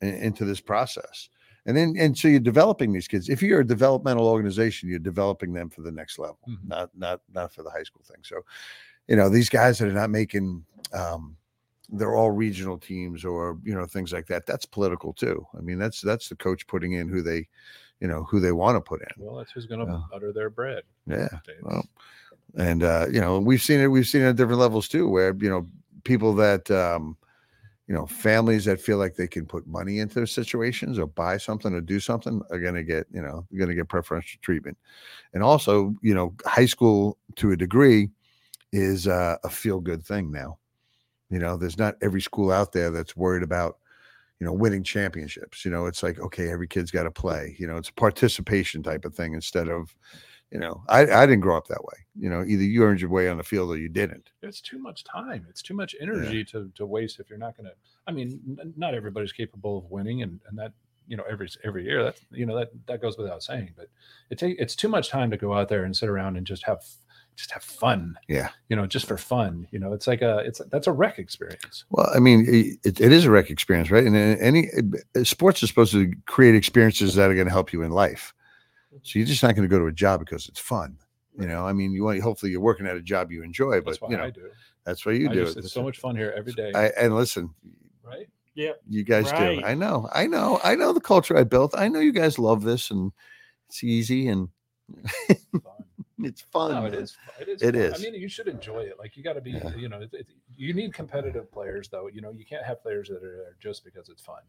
[0.00, 1.28] into this process.
[1.66, 3.28] And then and so you're developing these kids.
[3.28, 6.68] If you're a developmental organization you're developing them for the next level Mhm.
[6.68, 8.18] not not not for the high school thing.
[8.22, 8.42] So
[9.08, 11.36] you know these guys that are not making um
[11.90, 15.78] they're all regional teams or you know things like that that's political too i mean
[15.78, 17.46] that's that's the coach putting in who they
[18.00, 20.00] you know who they want to put in Well, that's who's going to Yeah.
[20.10, 20.82] butter their bread.
[21.06, 21.28] yeah
[21.62, 21.84] well
[22.56, 25.34] and uh you know we've seen it we've seen it at different levels too where
[25.38, 25.66] you know
[26.04, 27.16] people that um
[27.88, 31.36] you know families that feel like they can put money into their situations or buy
[31.36, 34.78] something or do something are going to get you know going to get preferential treatment
[35.34, 38.08] and also you know high school to a degree
[38.72, 40.58] is uh, a feel good thing now
[41.30, 43.78] you know there's not every school out there that's worried about
[44.40, 47.66] you know winning championships you know it's like okay every kid's got to play you
[47.66, 49.94] know it's a participation type of thing instead of
[50.50, 53.10] you know I, I didn't grow up that way you know either you earned your
[53.10, 55.46] way on the field or you didn't it's too much time.
[55.48, 57.74] It's too much energy to to waste if you're not going to.
[58.06, 60.72] I mean, n- not everybody's capable of winning, and and that
[61.06, 63.70] you know every every year that's you know that that goes without saying.
[63.76, 63.88] But
[64.30, 66.64] it take it's too much time to go out there and sit around and just
[66.64, 66.84] have
[67.36, 68.16] just have fun.
[68.28, 68.50] Yeah.
[68.68, 69.66] you know, just for fun.
[69.70, 71.84] You know, it's like a it's that's a wreck experience.
[71.90, 74.68] well i mean it, it is a rec experience right and uh, any
[75.24, 78.34] sports are supposed to create experiences that are going to help you in life
[79.02, 80.96] so you're just not going to go to a job because it's fun
[81.38, 83.86] you know i mean you want hopefully you're working at a job you enjoy but
[83.86, 84.50] That's what you know I do.
[84.84, 85.64] that's what you I do just, it.
[85.64, 86.70] it's so much fun here every day.
[86.74, 87.50] I, and listen
[88.04, 88.28] right?
[88.54, 91.88] Yeah, you guys do i know i know i know the culture i built i
[91.88, 93.10] know you guys love this and
[93.68, 94.48] it's easy and
[95.52, 95.81] Fun.
[96.24, 97.16] It's fun No, it is.
[97.40, 97.62] It is.
[97.62, 97.82] It fun.
[97.82, 97.94] is.
[97.94, 98.98] I mean, you should enjoy it.
[98.98, 99.52] Like you got to be.
[99.52, 99.74] Yeah.
[99.76, 102.08] You know, it, it, you need competitive players, though.
[102.12, 104.40] You know, you can't have players that are there just because it's fun.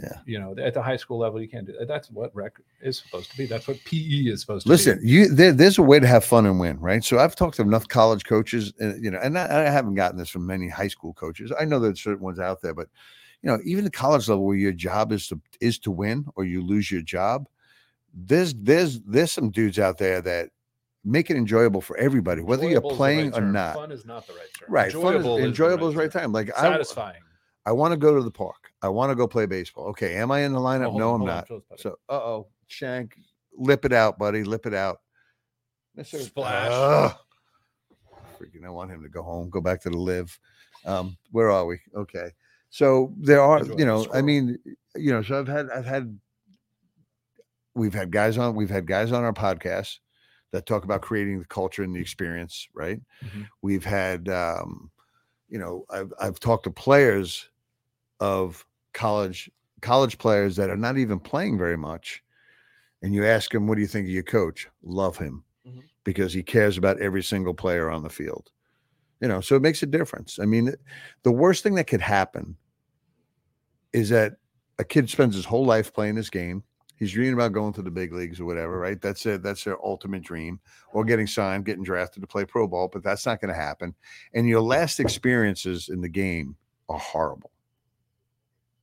[0.00, 0.18] Yeah.
[0.24, 1.74] You know, at the high school level, you can't do.
[1.86, 3.46] That's what rec is supposed to be.
[3.46, 5.08] That's what PE is supposed to Listen, be.
[5.08, 7.02] you there, there's a way to have fun and win, right?
[7.02, 10.16] So I've talked to enough college coaches, and you know, and I, I haven't gotten
[10.16, 11.52] this from many high school coaches.
[11.58, 12.86] I know there's certain ones out there, but
[13.42, 16.44] you know, even the college level where your job is to is to win or
[16.44, 17.48] you lose your job,
[18.14, 20.50] there's there's there's some dudes out there that
[21.04, 23.52] make it enjoyable for everybody, whether Enjoyable you're the playing right or term.
[23.52, 23.74] not.
[23.74, 24.72] Fun is not the right term.
[24.72, 26.32] Right, fun is, Enjoyable is the enjoyable is right time.
[26.32, 27.22] Like I, Satisfying.
[27.66, 28.72] I want to go to the park.
[28.82, 29.86] I want to go play baseball.
[29.88, 30.94] Okay, am I in the lineup?
[30.94, 31.80] Oh, no, on, I'm hold on, not.
[31.80, 33.16] So, uh oh, Shank,
[33.56, 35.00] lip it out, buddy, lip it out.
[35.98, 36.20] Mr.
[36.20, 36.70] Splash.
[36.70, 37.14] Ugh.
[38.38, 40.38] freaking, I want him to go home, go back to the live.
[40.84, 41.78] Um, where are we?
[41.94, 42.30] Okay,
[42.70, 44.58] so there are, Enjoy you know, I mean,
[44.96, 46.18] you know, so I've had, I've had,
[47.74, 49.98] we've had guys on, we've had guys on our podcast
[50.52, 53.00] that talk about creating the culture and the experience, right?
[53.24, 53.48] Mhm.
[53.62, 54.90] We've had, um,
[55.48, 57.50] you know, I've I've talked to players
[58.20, 59.50] of college
[59.82, 62.22] college players that are not even playing very much,
[63.02, 65.84] and you ask them, "What do you think of your coach?" Love him Mhm.
[66.04, 68.52] because he cares about every single player on the field.
[69.20, 70.38] You know, so it makes a difference.
[70.38, 70.74] I mean,
[71.24, 72.56] the worst thing that could happen
[73.92, 74.36] is that
[74.78, 76.62] a kid spends his whole life playing this game.
[77.00, 79.00] He's dreaming about going to the big leagues or whatever, right?
[79.00, 79.42] That's it.
[79.42, 80.60] That's their ultimate dream,
[80.92, 82.88] or getting signed, getting drafted to play pro ball.
[82.92, 83.94] But that's not going to happen.
[84.34, 86.56] And your last experiences in the game
[86.90, 87.52] are horrible,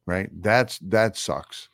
[0.07, 0.29] right?
[0.41, 1.69] That's that sucks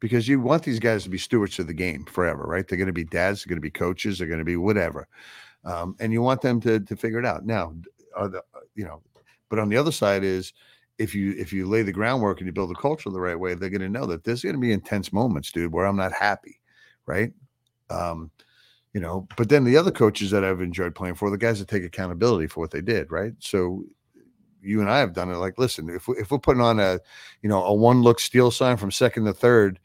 [0.00, 2.66] because you want these guys to be stewards of the game forever, right?
[2.66, 5.06] They're going to be dads, they're going to be coaches, they're going to be whatever,
[5.64, 7.46] um, and you want them to to figure it out.
[7.46, 7.72] Now,
[8.16, 8.42] are the
[8.74, 9.00] you know,
[9.48, 10.52] but on the other side is
[10.98, 13.54] if you if you lay the groundwork and you build the culture the right way,
[13.54, 16.12] they're going to know that there's going to be intense moments, dude, where I'm not
[16.12, 16.60] happy,
[17.06, 17.32] right?
[17.90, 18.30] Um,
[18.92, 21.68] you know, but then the other coaches that I've enjoyed playing for, the guys that
[21.68, 23.32] take accountability for what they did, right?
[23.40, 23.84] So
[24.62, 25.36] you and I have done it.
[25.36, 27.00] Like, listen, if we, if we're putting on a
[27.42, 29.80] you know a one look steal sign from second to third,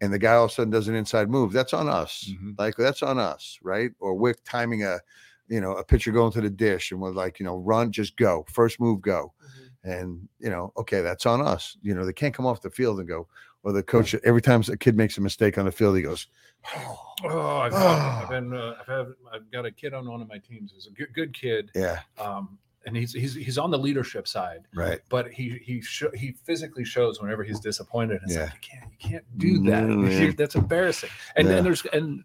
[0.00, 2.30] and the guy all of a sudden does an inside move, that's on us.
[2.30, 2.58] Mhm.
[2.58, 3.90] Like that's on us, right?
[4.00, 5.00] Or we're timing a
[5.48, 8.16] you know, a pitcher going to the dish and we're like, you know, run, just
[8.16, 9.32] go, first move, go.
[9.42, 9.63] Mm-hmm.
[9.84, 11.76] And, you know, okay, that's on us.
[11.82, 13.28] You know, they can't come off the field and go,
[13.62, 16.26] or the coach, every time a kid makes a mistake on the field, he goes,
[17.24, 20.38] Oh, I've, I've been, uh, I've, had, I've got a kid on one of my
[20.38, 24.26] teams who's a good, good kid, yeah, um, and he's he's he's on the leadership
[24.28, 25.00] side, right.
[25.08, 28.20] but he he sho- he physically shows whenever he's disappointed.
[28.24, 28.44] It's Yeah.
[28.44, 29.88] like you can't you can't do that.
[30.22, 31.10] You- That's embarrassing.
[31.36, 31.56] And Yeah.
[31.56, 32.24] and there's and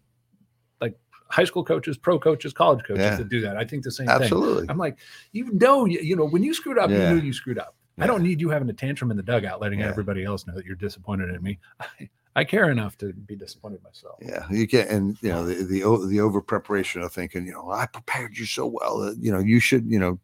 [1.30, 3.16] high school coaches, pro coaches, college coaches Yeah.
[3.16, 3.56] that do that.
[3.56, 4.22] I think the same thing.
[4.22, 4.66] Absolutely.
[4.68, 4.98] I'm like,
[5.32, 7.10] you know, you, you know, when you screwed up, Yeah.
[7.10, 7.74] you knew you screwed up.
[7.96, 8.04] Yeah.
[8.04, 10.64] I don't need you having a tantrum in the dugout, letting everybody else know that
[10.64, 11.58] you're disappointed in me.
[11.80, 14.16] I, I care enough to be disappointed myself.
[14.22, 17.70] Yeah, you can't, and you know the the the over preparation of thinking, you know,
[17.70, 20.18] I prepared you so well that you know you should, you know,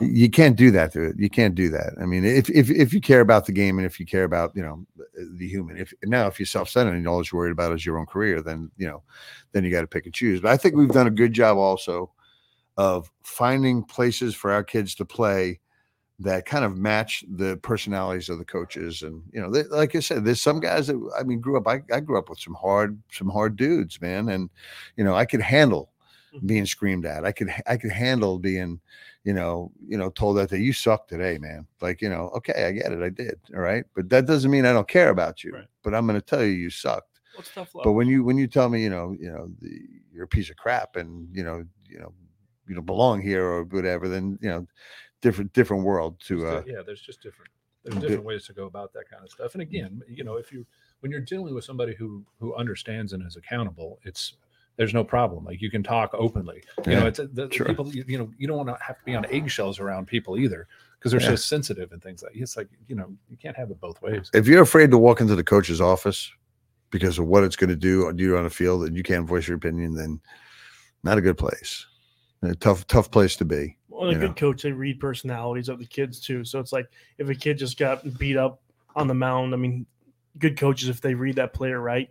[0.00, 1.16] you can't do that to it.
[1.18, 1.94] You can't do that.
[2.00, 4.52] I mean, if if if you care about the game and if you care about
[4.54, 4.84] you know
[5.38, 7.98] the human, if now if you're self centered and all you're worried about is your
[7.98, 9.02] own career, then you know,
[9.52, 10.40] then you got to pick and choose.
[10.40, 12.10] But I think we've done a good job also
[12.76, 15.60] of finding places for our kids to play
[16.20, 20.00] that kind of match the personalities of the coaches and you know they, like i
[20.00, 22.54] said there's some guys that i mean grew up I, I grew up with some
[22.54, 24.48] hard some hard dudes man and
[24.96, 25.90] you know i could handle
[26.34, 26.46] Mhm.
[26.46, 28.80] being screamed at i could i could handle being
[29.24, 32.66] you know you know told that, that you suck today man like you know okay
[32.66, 35.42] i get it i did all right but that doesn't mean i don't care about
[35.42, 35.66] you Right.
[35.82, 37.20] but i'm going to tell you you sucked
[37.56, 37.68] love?
[37.84, 39.80] but when you when you tell me you know you know the,
[40.12, 42.12] you're a piece of crap and you know you know
[42.68, 44.66] you don't belong here or whatever then you know
[45.20, 47.50] different different world to uh yeah, there's just different
[47.82, 49.54] there's di- different ways to go about that kind of stuff.
[49.54, 50.66] And again, you know, if you
[51.00, 54.34] when you're dealing with somebody who who understands and is accountable, it's
[54.76, 55.44] there's no problem.
[55.44, 56.62] Like you can talk openly.
[56.86, 57.66] You Yeah, know, it's uh, the, the sure.
[57.66, 57.88] people.
[57.94, 60.66] You, you know, you don't want to have to be on eggshells around people either
[60.98, 61.28] because they're Yeah.
[61.28, 62.32] so sensitive and things like.
[62.34, 64.30] It's like you know, you can't have it both ways.
[64.34, 66.30] if you're afraid to walk into the coach's office
[66.90, 69.26] because of what it's going to do on you on the field and you can't
[69.26, 70.20] voice your opinion then
[71.02, 71.86] not a good place
[72.42, 74.34] a tough tough place to be well, a good know.
[74.34, 76.44] coach, they read personalities of the kids too.
[76.44, 76.86] So it's like
[77.18, 78.60] if a kid just got beat up
[78.96, 79.86] on the mound, I mean,
[80.38, 82.10] good coaches, if they read that player right,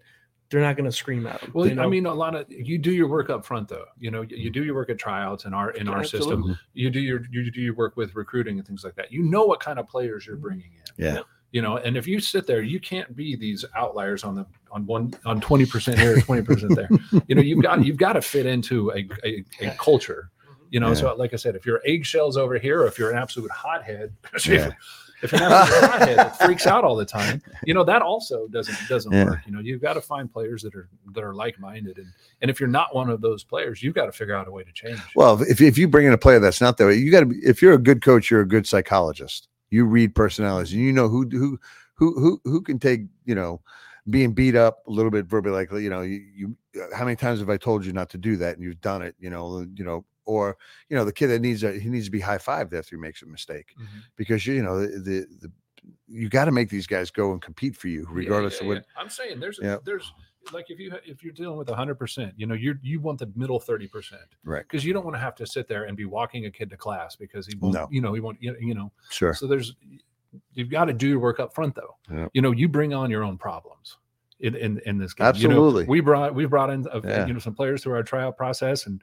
[0.53, 1.51] they're not going to scream at them.
[1.53, 3.85] Well, you I mean, a lot of you do your work up front, though.
[3.99, 6.19] You know, you, you do your work at tryouts in our in our system.
[6.41, 6.57] Absolutely.
[6.75, 9.11] You do your you do your work with recruiting and things like that.
[9.11, 11.05] You know what kind of players you're bringing in.
[11.05, 11.19] yeah
[11.51, 14.85] you know and if you sit there you can't be these outliers on the on
[14.87, 16.89] one on 20% here 20% there
[17.27, 20.31] you know you've got you've got to fit into a, a, a culture
[20.71, 20.93] you know Yeah.
[20.95, 24.13] so like i said if you're eggshells over here or if you're an absolute hothead
[24.47, 24.71] Yeah.
[25.23, 27.41] If you're hothead that freaks out all the time.
[27.65, 29.25] You know that also doesn't doesn't Yeah.
[29.25, 29.39] work.
[29.45, 32.07] You know you've got to find players that are that are like-minded and
[32.41, 34.63] and if you're not one of those players you've got to figure out a way
[34.63, 34.99] to change.
[35.15, 37.25] Well if, if you bring in a player that's not that way you got to
[37.27, 39.47] be if you're a good coach you're a good psychologist.
[39.69, 41.59] You read personalities and you know who who
[41.95, 43.61] who who who can take you know
[44.09, 46.55] being beat up a little bit verbally like you know you, you
[46.93, 49.15] how many times have i told you not to do that and you've done it
[49.19, 50.57] you know you know or
[50.89, 53.01] you know the kid that needs a he needs to be high fived after he
[53.01, 53.85] makes a mistake Mhm.
[54.15, 55.51] because you know the the, the
[56.07, 58.75] you got to make these guys go and compete for you regardless yeah, of what
[58.77, 59.01] yeah.
[59.01, 59.77] I'm saying there's Yeah.
[59.83, 60.13] there's
[60.53, 63.31] like if you if you're dealing with 100 percent you know you're you want the
[63.35, 66.05] middle 30 percent right because you don't want to have to sit there and be
[66.05, 67.87] walking a kid to class because he won't No.
[67.91, 69.75] you know he won't you you know sure so there's
[70.53, 72.27] you've got to do your work up front though Yeah.
[72.33, 73.97] you know you bring on your own problems
[74.39, 75.85] in in, in this game You know, Absolutely.
[75.85, 77.25] we brought we brought in uh, Yeah.
[77.27, 79.01] you know some players through our tryout process and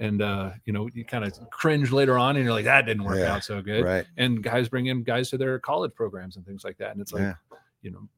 [0.00, 3.04] and uh you know you kind of cringe later on and you're like that didn't
[3.04, 3.34] work Yeah.
[3.34, 3.84] out so good.
[3.84, 4.06] right.
[4.16, 7.12] And guys bring in guys to their college programs and things like that and it's
[7.12, 7.34] like Yeah.
[7.82, 8.08] you know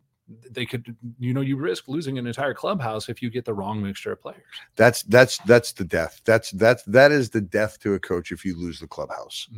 [0.51, 3.83] they could you know you risk losing an entire clubhouse if you get the wrong
[3.83, 4.40] mixture of players.
[4.77, 6.23] That's that's that's the death.
[6.25, 9.49] That's that's that is the death to a coach if you lose the clubhouse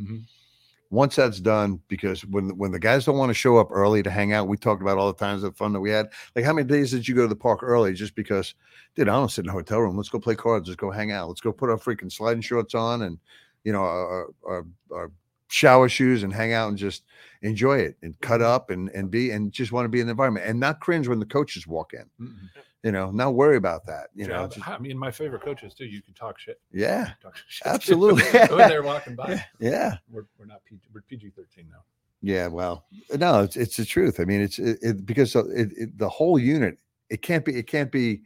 [0.95, 4.09] once that's done because when when the guys don't want to show up early to
[4.09, 6.07] hang out we talked about all the times of fun that we had.
[6.35, 8.55] Like how many days did you go to the park early just because
[8.95, 9.97] dude i don't sit in a hotel room.
[9.97, 10.67] Let's go play cards.
[10.67, 11.27] Let's go hang out.
[11.27, 13.19] Let's go put our freaking sliding shorts on and
[13.63, 15.11] you know our, our, our
[15.47, 17.03] shower shoes and hang out and just
[17.41, 20.11] enjoy it and cut up and and be and just want to be in the
[20.11, 20.45] environment.
[20.47, 22.05] And not cringe when the coaches walk in.
[22.19, 22.49] Mhm.
[22.85, 25.85] You know not worry about that you know just- I mean, my favorite coaches too.
[25.85, 26.61] You can talk shit.
[26.71, 28.23] yeah Talk shit Absolutely.
[28.55, 29.43] when they're walking by.
[29.59, 30.81] yeah We're, we're not PG.
[30.93, 31.83] We're PG thirteen now.
[32.21, 32.85] Yeah, well,
[33.17, 34.19] no, it's it's the truth.
[34.19, 36.77] I mean, it's it, it because it, it, the whole unit.
[37.09, 37.55] It can't be.
[37.55, 38.21] It can't be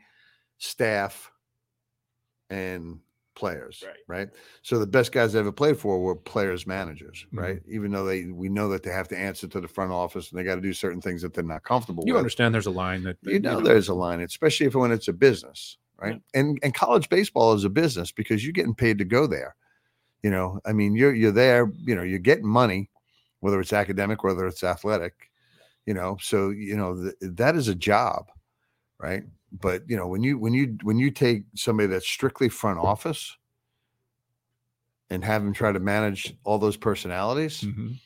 [0.57, 1.29] staff
[2.49, 2.99] and
[3.39, 3.95] players, Right.
[4.07, 4.29] right?
[4.61, 7.39] So the best guys I ever played for were players, managers, Mhm.
[7.41, 7.61] right?
[7.67, 10.37] Even though they, we know that they have to answer to the front office and
[10.37, 12.19] they got to do certain things that they're not comfortable You with.
[12.19, 12.53] understand?
[12.53, 15.77] There's a line that You know, there's a line, especially if when it's a business,
[15.97, 16.21] right?
[16.33, 19.55] And and college baseball is a business because you're getting paid to go there.
[20.21, 21.71] You know, I mean, you're you're there.
[21.77, 22.89] You know, you're getting money,
[23.39, 25.31] whether it's academic, whether it's athletic.
[25.85, 28.27] You know, so you know th- that is a job,
[28.99, 29.23] right?
[29.51, 33.35] But you know, when you when you when you take somebody that's strictly front office,
[35.09, 37.99] and have him try to manage all those personalities, Mhm.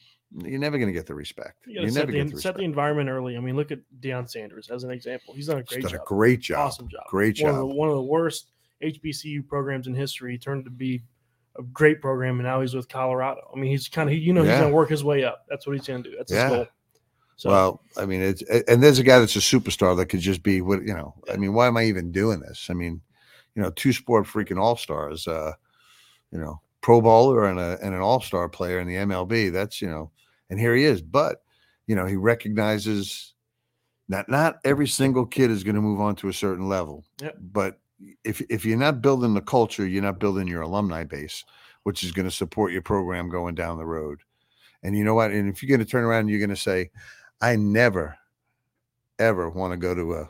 [0.45, 1.57] you're never going to get the respect.
[1.67, 3.35] You never set get the, the set the environment early.
[3.35, 5.33] I mean, look at Deion Sanders as an example.
[5.33, 6.01] He's done a great done job.
[6.01, 6.67] a great job.
[6.67, 7.03] Awesome job.
[7.07, 7.69] Great One of, job.
[7.69, 8.51] the, one of the worst
[8.81, 11.03] HBCU programs in history turned to be
[11.59, 13.41] a great program, and now he's with Colorado.
[13.53, 15.45] I mean, he's kind of you know he's going to work his way up.
[15.49, 16.17] That's what he's going to do.
[16.17, 16.67] That's his goal.
[17.35, 20.43] So Well, I mean, it's and there's a guy that's a superstar that could just
[20.43, 21.15] be what you know.
[21.31, 22.67] I mean, why am I even doing this?
[22.69, 23.01] I mean,
[23.55, 25.53] you know, two sport freaking all stars, uh,
[26.31, 29.51] you know, Pro Bowler and a and an All Star player in the MLB.
[29.51, 30.11] That's you know,
[30.49, 31.01] and here he is.
[31.01, 31.43] But
[31.87, 33.33] you know, he recognizes
[34.09, 37.05] that not every single kid is going to move on to a certain level.
[37.21, 37.37] Yep.
[37.39, 37.79] But
[38.23, 41.43] if if you're not building the culture, you're not building your alumni base,
[41.83, 44.19] which is going to support your program going down the road.
[44.83, 45.31] And you know what?
[45.31, 46.91] And if you're going to turn around and you're going to say,
[47.43, 48.17] I never,
[49.19, 50.29] ever want to go to a,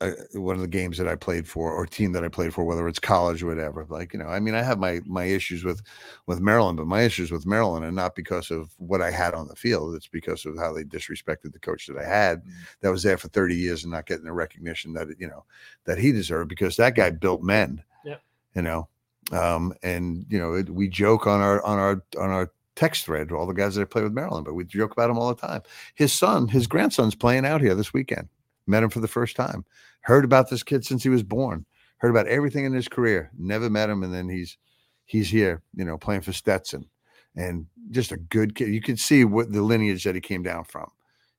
[0.00, 2.64] a one of the games that I played for or team that I played for,
[2.64, 3.84] whether it's college or whatever.
[3.86, 5.82] Like you know, I mean, I have my my issues with
[6.26, 9.48] with Maryland, but my issues with Maryland are not because of what I had on
[9.48, 9.94] the field.
[9.94, 12.52] It's because of how they disrespected the coach that I had, Mhm.
[12.80, 15.44] that was there for 30 years and not getting the recognition that you know
[15.84, 17.82] that he deserved because that guy built men.
[18.02, 18.22] Yep.
[18.54, 18.88] You know,
[19.32, 23.32] um, and you know, it, we joke on our on our on our text thread
[23.32, 25.46] all the guys that I play with Maryland, but we joke about him all the
[25.46, 25.62] time.
[25.94, 28.28] His son, his grandson's playing out here this weekend.
[28.66, 29.64] Met him for the first time.
[30.02, 31.64] Heard about this kid since he was born.
[31.98, 33.30] Heard about everything in his career.
[33.38, 34.58] Never met him, and then he's
[35.06, 36.86] he's here, you know, playing for Stetson,
[37.34, 38.68] and just a good kid.
[38.68, 40.90] You could see what the lineage that he came down from.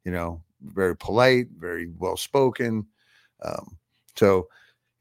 [0.03, 2.87] You know, very polite, very well spoken.
[3.43, 3.77] Um,
[4.15, 4.47] so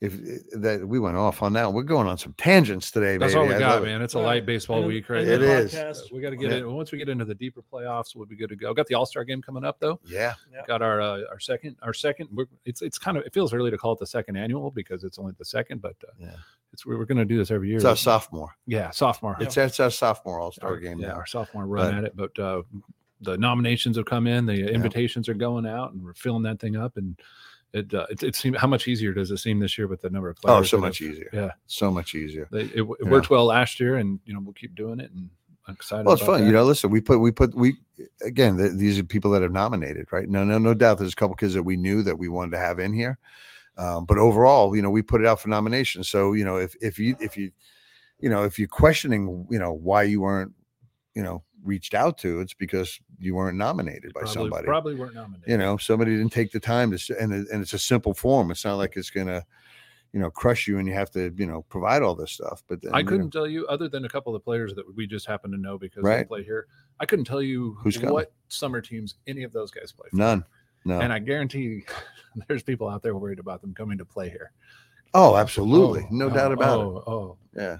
[0.01, 0.13] if
[0.53, 3.17] that we went off on that, we're going on some tangents today.
[3.17, 3.41] That's baby.
[3.41, 4.03] all we I got, man.
[4.03, 5.49] It's a light baseball And- week right and now.
[5.49, 5.73] Is.
[5.75, 6.59] podcast- We got to get Yeah.
[6.59, 8.15] it once we get into the deeper playoffs.
[8.15, 8.75] We'll be good to go.
[8.75, 9.99] Got the All Star game coming up though.
[10.05, 10.35] Yeah,
[10.69, 12.29] Got our uh, our second our second.
[12.33, 15.03] We're, it's it's kind of it feels early to call it the second annual because
[15.03, 16.35] it's only the second, but uh, Yeah.
[16.75, 17.77] it's we we're going to do this every year.
[17.77, 18.55] it's our sophomore.
[18.67, 19.37] yeah, sophomore.
[19.41, 21.15] It's it's our sophomore All Star game yeah, now.
[21.15, 22.17] our sophomore run But- at it.
[22.17, 22.63] But uh,
[23.23, 26.77] the nominations have come in, the invitations are going out, and we're filling that thing
[26.77, 26.99] up.
[26.99, 27.19] And
[27.77, 30.11] it uh, it, it seemed how much easier does it seem this year with the
[30.11, 30.59] number of players?
[30.59, 31.31] Oh, so much have- easier.
[31.33, 32.49] Yeah, So much easier.
[32.51, 35.11] they, it, it worked well last year, and you know we'll keep doing it.
[35.13, 35.31] And
[35.69, 36.07] I'm excited.
[36.07, 36.41] Well, it's fun.
[36.41, 36.47] that.
[36.47, 37.77] You know, listen, we put we put we
[38.23, 38.57] again.
[38.57, 40.29] th- these are people that have nominated, right?
[40.29, 40.99] No, no, no doubt.
[40.99, 43.19] There's a couple kids that we knew that we wanted to have in here,
[43.77, 46.05] um, but overall, you know, we put it out for nomination.
[46.05, 47.51] So you know, if if you if you
[48.21, 50.53] you know if you're questioning, you know, why you weren't,
[51.15, 54.65] you know, reached out to, it's because you weren't nominated by probably, somebody.
[54.67, 55.49] Probably weren't nominated.
[55.49, 58.51] you know, somebody didn't take the time to, and and it's a simple form.
[58.51, 59.45] It's not like it's gonna,
[60.13, 62.63] you know, crush you and you have to, you know, provide all this stuff.
[62.69, 64.75] But then, I you know, couldn't tell you, other than a couple of the players
[64.75, 66.67] that we just happen to know because they play here.
[67.01, 68.15] I couldn't tell you Who's coming?
[68.15, 70.17] what summer teams any of those guys play for.
[70.17, 70.45] none.
[70.85, 71.01] No.
[71.01, 71.85] And I guarantee
[72.49, 74.53] there's people out there worried about them coming to play here.
[75.15, 76.85] oh, absolutely, Oh, no oh, doubt about it.
[76.85, 77.79] oh, Oh, Yeah.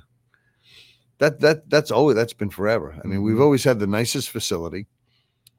[1.19, 2.99] That that that's always that's been forever.
[3.03, 3.43] I mean, we've Mhm.
[3.43, 4.87] always had the nicest facility.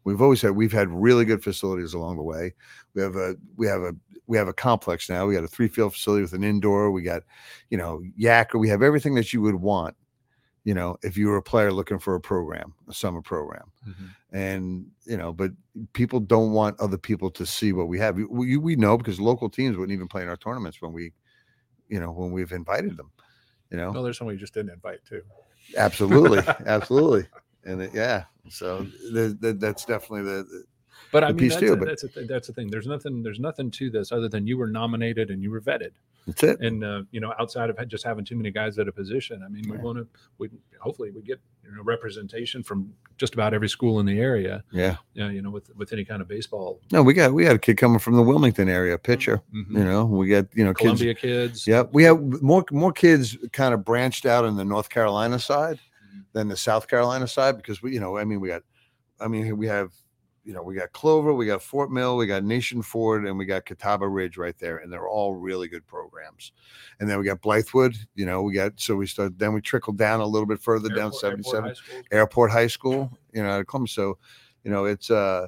[0.04, 2.54] We've always had we've had really good facilities along the way.
[2.94, 3.96] We have a we have a
[4.28, 5.26] we have a complex now.
[5.26, 6.92] We got a three field facility with an indoor.
[6.92, 7.24] We got,
[7.70, 8.60] you know, Yacker.
[8.60, 9.96] We have everything that you would want,
[10.66, 13.72] you know, if you were a player looking for a program, a summer program.
[13.88, 14.10] Mhm.
[14.32, 15.52] And you know, but
[15.94, 18.16] people don't want other people to see what we have.
[18.18, 21.14] We, we, we know because local teams wouldn't even play in our tournaments when we,
[21.90, 23.12] you know, when we've invited them.
[23.72, 25.22] You know, Well, there's somebody you just didn't invite too.
[25.76, 27.26] Absolutely absolutely
[27.66, 30.64] and it, yeah so the, the, that's definitely the, the-
[31.12, 32.70] But I mean, piece that's, too, a, but- that's a th- that's the thing.
[32.70, 33.24] There's nothing.
[33.24, 35.92] There's nothing to this other than you were nominated and you were vetted.
[36.28, 38.92] That's it And uh, you know, outside of just having too many guys at a
[38.92, 39.82] position, I mean, we Yeah.
[39.84, 40.08] want to.
[40.38, 44.64] We hopefully we get you know representation from just about every school in the area.
[44.72, 46.80] yeah Yeah, you know, with with any kind of baseball.
[46.92, 49.72] no we got we had a kid coming from the wilmington area pitcher Mhm.
[49.80, 51.66] you know we got you know kids Columbia kids.
[51.66, 55.80] yeah we have more more kids kind of branched out in the north carolina side
[56.16, 56.24] Mhm.
[56.34, 58.62] than the south carolina side because we you know i mean we got
[59.20, 59.92] i mean we have
[60.48, 63.46] you know we got clover we got fort mill we got nation ford and we
[63.46, 66.54] got catawba ridge right there and they're all really good programs
[67.02, 69.98] and then we got blythewood you know we got so we start then we trickled
[69.98, 72.02] down a little bit further down Airport- Airport 77 High School.
[72.14, 73.90] airport high school you know out of Columbia.
[73.92, 74.18] so
[74.64, 75.48] you know it's uh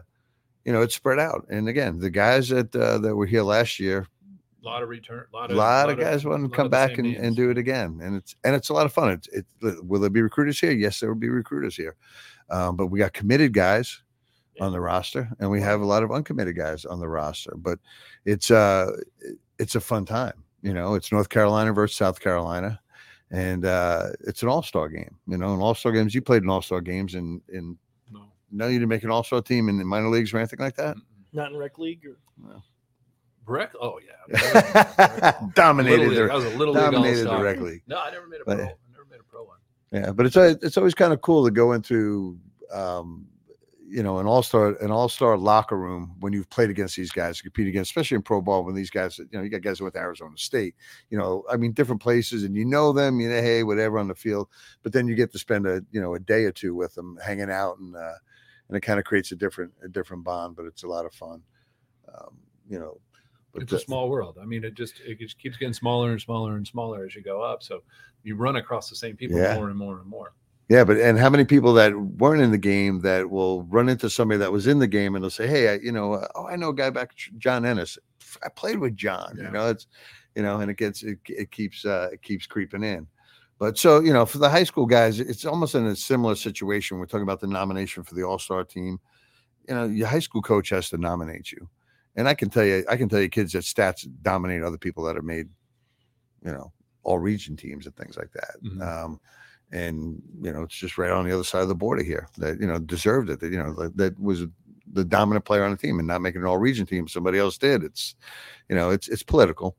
[0.66, 3.80] you know it's spread out and again the guys that uh, that were here last
[3.80, 4.06] year
[4.62, 5.26] A lot of return.
[5.32, 7.58] A lot a of, lot of guys want to come back and, and do it
[7.58, 10.60] again and it's and it's a lot of fun it's it will there be recruiters
[10.60, 11.96] here yes there will be recruiters here
[12.50, 14.02] um, but we got committed guys
[14.62, 17.80] on the roster and we have a lot of uncommitted guys on the roster but
[18.26, 18.92] it's uh
[19.58, 22.80] it's a fun time you know it's north carolina versus south carolina
[23.32, 26.82] and uh it's an all-star game you know in all-star games you played in all-star
[26.82, 27.78] games and in
[28.12, 28.22] No.
[28.52, 30.98] no you didn't make an all-star team in the minor leagues or anything like that
[31.34, 32.18] Not in rec league or
[33.46, 33.72] Breck.
[33.82, 35.40] Oh yeah.
[35.56, 36.32] dominated Little the.
[36.34, 37.56] I was a little league dominated the all-star.
[37.58, 38.66] league No, I never made a But- pro.
[38.66, 39.58] I never made a pro one.
[39.92, 42.38] Yeah, but it's it's always kind of cool to go into
[42.72, 43.26] um,
[43.90, 47.12] you know an all star an all star locker room when you've played against these
[47.12, 49.82] guys, compete against, especially in pro ball when these guys you know you got guys
[49.82, 50.76] went Arizona State,
[51.10, 54.08] you know I mean different places and you know them, you know hey whatever on
[54.08, 54.48] the field,
[54.84, 57.18] but then you get to spend a you know a day or two with them
[57.24, 58.14] hanging out and uh,
[58.68, 61.14] and it kind of creates a different a different bond, but it's a lot of
[61.14, 61.42] fun,
[62.14, 62.38] um,
[62.70, 63.00] you know.
[63.52, 64.38] But it's a small world.
[64.40, 67.24] I mean, it just it just keeps getting smaller and smaller and smaller as you
[67.24, 67.64] go up.
[67.64, 67.82] So
[68.24, 69.56] you run across the same people Yeah.
[69.56, 70.34] more and more and more.
[70.70, 74.08] Yeah, but and how many people that weren't in the game that will run into
[74.08, 76.46] somebody that was in the game and they'll say, "Hey, I, you know, uh, oh,
[76.48, 77.98] I know a guy back, John Ennis.
[78.44, 79.36] I played with John.
[79.36, 79.46] Yeah.
[79.46, 79.88] You know, it's,
[80.36, 83.08] you know, and it gets it, it keeps uh, it keeps creeping in.
[83.58, 87.00] But so you know, for the high school guys, it's almost in a similar situation.
[87.00, 89.00] We're talking about the nomination for the All Star team.
[89.68, 91.68] You know, your high school coach has to nominate you,
[92.16, 95.04] and I can tell you, I can tell you, kids that stats dominate other people
[95.06, 95.50] that are made,
[96.46, 98.56] you know, all region teams and things like that.
[98.64, 98.82] Mhm.
[98.82, 99.20] Um,
[99.72, 102.60] and you know it's just right on the other side of the border here that
[102.60, 104.46] you know deserved it that you know that, that was
[104.94, 107.08] the dominant player on the team and not making an all region team.
[107.08, 107.84] Somebody else did.
[107.84, 108.16] It's
[108.70, 109.76] you know it's it's political.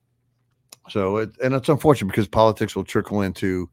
[0.89, 3.69] So it and it's unfortunate because politics will trickle into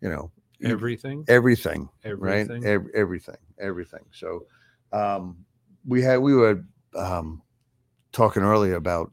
[0.00, 0.30] you know
[0.62, 2.62] Everything, everything everything.
[2.62, 4.04] right Ev- everything everything.
[4.12, 4.44] So
[4.92, 5.44] um
[5.86, 6.62] we had we were
[6.96, 7.40] um
[8.12, 9.12] talking earlier about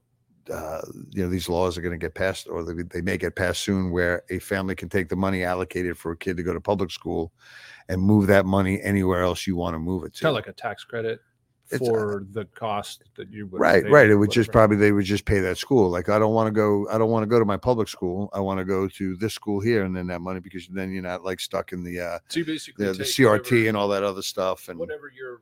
[0.50, 0.82] uh,
[1.12, 3.64] you know these laws are going to get passed or they, they may get passed
[3.64, 6.62] soon where a family can take the money allocated for a kid to go to
[6.62, 7.32] public school
[7.90, 10.22] and move that money anywhere else you want to move it to.
[10.24, 11.20] Kind of like a tax credit
[11.70, 14.92] It's, uh, for the cost that you would right right it would just probably they
[14.92, 15.90] would just pay that school.
[15.90, 18.30] Like i don't want to go i don't want to go to my public school.
[18.34, 21.04] I want to go to this school here and then that money because then you're
[21.04, 23.88] not like stuck in the uh So you basically the, the crt whatever- and all
[23.90, 25.42] that other stuff and whatever your your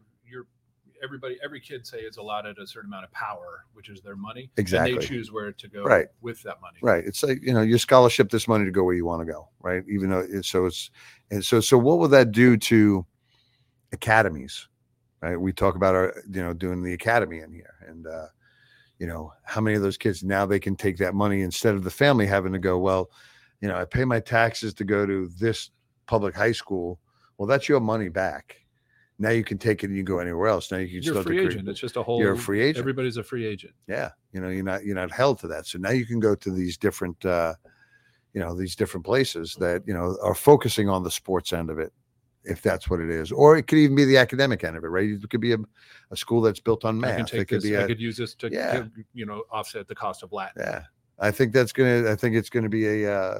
[1.05, 4.49] everybody every kid say is allotted a certain amount of power, which is their money.
[4.57, 4.97] And Exactly.
[4.97, 6.07] they choose where to go Right.
[6.21, 6.79] with that money.
[6.81, 7.05] Right.
[7.05, 9.47] It's like, you know, your scholarship this money to go where you want to go.
[9.61, 9.83] Right.
[9.87, 10.89] Even though it's so it's
[11.31, 13.05] and so so what will that do to
[13.93, 14.67] academies?
[15.21, 15.39] Right.
[15.39, 17.75] We talk about our, you know, doing the academy in here.
[17.87, 18.27] And uh,
[18.99, 21.83] you know, how many of those kids now they can take that money instead of
[21.83, 23.09] the family having to go, well,
[23.61, 25.71] you know, I pay my taxes to go to this
[26.07, 26.99] public high school.
[27.37, 28.57] Well, that's your money back.
[29.17, 30.71] Now you can take it and you go anywhere else.
[30.71, 31.69] Now you can You're a free agent.
[31.69, 32.79] It's just a whole You're a free agent.
[32.79, 33.73] Everybody's a free agent.
[33.87, 36.35] yeah you know you're not you're not held to that so now you can go
[36.35, 37.53] to these different uh
[38.33, 41.79] you know these different places that you know are focusing on the sports end of
[41.79, 41.93] it
[42.43, 44.87] if that's what it is or it could even be the academic end of it
[44.89, 45.57] right it could be a,
[46.11, 47.69] a school that's built on I can math it could this.
[47.69, 48.73] be I a, could use this to, Yeah.
[48.81, 50.61] to, you know offset the cost of Latin.
[50.61, 50.83] yeah
[51.19, 53.39] i think that's gonna i think it's gonna be a uh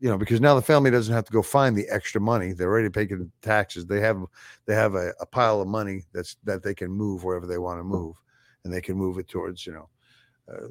[0.00, 2.70] you know because now the family doesn't have to go find the extra money they're
[2.70, 4.24] already paying taxes they have
[4.66, 7.78] they have a, a pile of money that's that they can move wherever they want
[7.78, 8.16] to move
[8.64, 9.88] and they can move it towards you know
[10.52, 10.68] uh,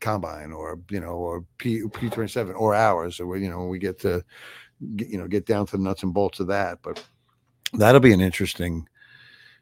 [0.00, 3.98] combine or you know or p p27 or ours or you know when we get
[3.98, 4.22] to
[4.96, 7.02] get, you know get down to the nuts and bolts of that but
[7.74, 8.86] that'll be an interesting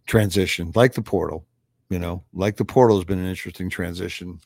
[0.07, 1.47] transition like the portal
[1.91, 4.41] you know like the portal has been an interesting transition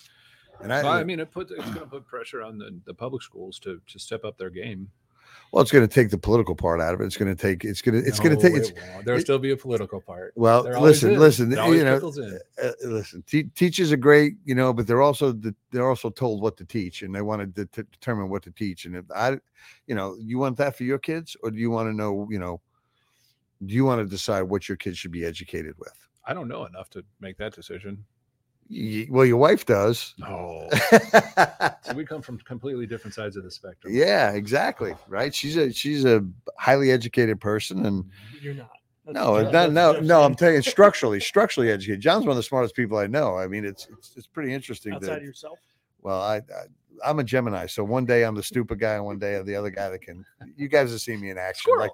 [0.62, 3.22] and i I mean, it puts it's going to put pressure on the, the public
[3.22, 4.90] schools to to step up their game.
[5.52, 7.04] Well, it's going to take the political part out of it.
[7.04, 7.64] It's going to take.
[7.64, 8.06] It's going to.
[8.06, 8.56] It's going to take.
[8.56, 8.78] It's it.
[9.04, 10.32] There'll it- still be a political part.
[10.34, 10.62] well.
[10.80, 11.18] Listen, is.
[11.18, 11.50] listen.
[11.50, 12.38] You know, in.
[12.62, 13.22] uh, listen.
[13.26, 16.64] Te- teachers are great, you know, but they're also the, they're also told what to
[16.64, 18.86] teach, and they want to de- to determine what to teach.
[18.86, 19.38] And if I,
[19.86, 22.38] you know, you want that for your kids, or do you want to know, you
[22.38, 22.60] know,
[23.64, 25.94] do you want to decide what your kids should be educated with?
[26.24, 28.04] I don't know enough to make that decision.
[28.68, 30.14] Y- well, your wife does.
[30.18, 30.68] No,
[31.82, 33.94] So we come from completely different sides of the spectrum.
[33.94, 34.92] Yeah, exactly.
[34.92, 34.98] Oh.
[35.08, 35.32] Right.
[35.34, 36.24] She's a she's a
[36.58, 38.36] highly educated person, and mm-hmm.
[38.44, 38.70] You're not.
[39.06, 39.52] That's- No, not.
[39.52, 40.22] that's No, no.
[40.22, 40.36] I'm saying.
[40.36, 42.00] telling you, structurally, structurally educated.
[42.00, 43.36] John's one of the smartest people I know.
[43.36, 44.94] I mean, it's it's, it's pretty interesting.
[44.94, 45.60] outside That, of yourself.
[46.00, 46.40] well, I, I
[47.04, 49.56] I'm a Gemini, so one day I'm the stupid guy, and one day I'm the
[49.56, 50.24] other guy that can.
[50.56, 51.72] You guys have seen me in action.
[51.78, 51.90] Like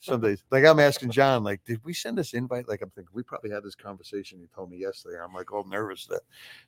[0.00, 2.68] some days, like I'm asking John, like, did we send this invite?
[2.68, 4.38] Like I'm thinking we probably had this conversation.
[4.38, 5.16] He told me yesterday.
[5.22, 6.20] I'm like all nervous to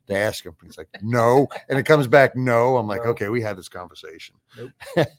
[0.09, 0.57] to ask him.
[0.63, 2.77] He's like, no, and it comes back, no.
[2.77, 3.11] I'm like, No.
[3.11, 4.35] okay, we had this conversation.
[4.57, 4.71] Nope.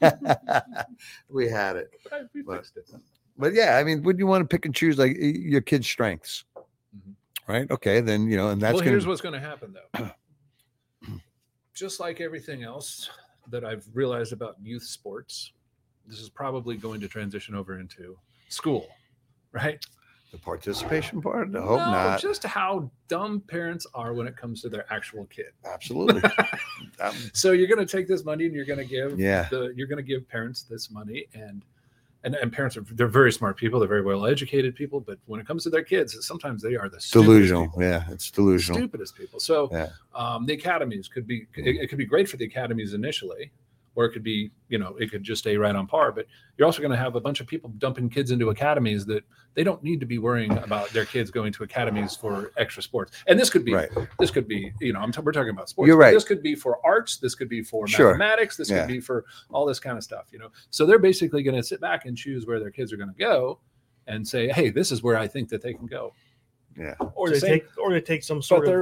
[1.28, 1.90] we had it.
[2.10, 2.90] But we But- it.
[3.38, 6.44] But yeah, I mean, would you want to pick and choose like your kid's strengths?
[6.94, 7.14] Mhm.
[7.48, 7.70] Right.
[7.70, 8.00] Okay.
[8.02, 10.10] Then, you know, and that's well, going here's what's going to happen though.
[11.80, 13.08] Just like everything else
[13.48, 15.52] that I've realized about youth sports,
[16.06, 18.18] this is probably going to transition over into
[18.50, 18.86] school,
[19.52, 19.82] right?
[20.30, 21.48] the participation part.
[21.56, 22.20] I hope No, not.
[22.20, 25.52] Just how dumb parents are when it comes to their actual kid.
[25.64, 26.20] Absolutely.
[27.32, 29.48] So you're going to take this money and you're going to give Yeah.
[29.50, 31.62] the you're going to give parents this money and
[32.24, 35.40] and and parents are they're very smart people they're very well educated people but when
[35.40, 37.66] it comes to their kids sometimes they are the stupidest delusional.
[37.66, 37.82] people.
[37.82, 38.04] Yeah.
[38.10, 38.78] It's delusional.
[38.78, 39.88] stupidest people so Yeah.
[40.14, 43.50] um, the academies could be it, it could be great for the academies initially
[43.96, 46.12] or it could be, you know, it could just stay right on par.
[46.12, 46.26] But
[46.56, 49.24] you're also going to have a bunch of people dumping kids into academies that
[49.54, 53.12] they don't need to be worrying about their kids going to academies for extra sports.
[53.26, 53.88] And this could be, Right.
[54.20, 55.88] this could be, you know, I'm t- we're talking about sports.
[55.88, 56.12] You're right.
[56.14, 57.16] This could be for arts.
[57.16, 58.10] This could be for Sure.
[58.16, 58.56] mathematics.
[58.56, 58.80] This Yeah.
[58.82, 60.50] could be for all this kind of stuff, you know.
[60.70, 63.18] So they're basically going to sit back and choose where their kids are going to
[63.18, 63.60] go,
[64.06, 66.12] and say, "Hey, this is where I think that they can go."
[66.78, 66.94] Yeah.
[67.00, 68.72] Or Or they same, take or they take some but sort of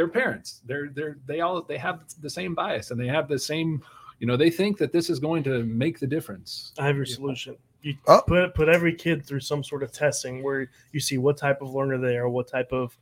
[0.00, 0.60] they're they're parents.
[0.66, 3.82] They're they're they all they have the same bias and they have the same.
[4.18, 6.72] You know, they think that this is going to make the difference.
[6.78, 7.56] I have your solution.
[7.82, 8.22] You Oh.
[8.26, 11.70] put put every kid through some sort of testing where you see what type of
[11.74, 12.96] learner they are, what type of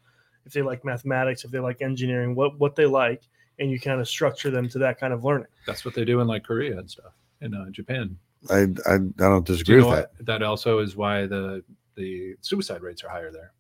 [0.46, 3.22] if they like mathematics, if they like engineering, what what they like,
[3.58, 5.48] and you kind of structure them to that kind of learning.
[5.66, 8.16] That's what they do in like Korea and stuff in uh, Japan.
[8.50, 10.26] I, I, I don't Do disagree you know with what?
[10.26, 11.64] That also is why the
[11.96, 13.52] the suicide rates are higher there.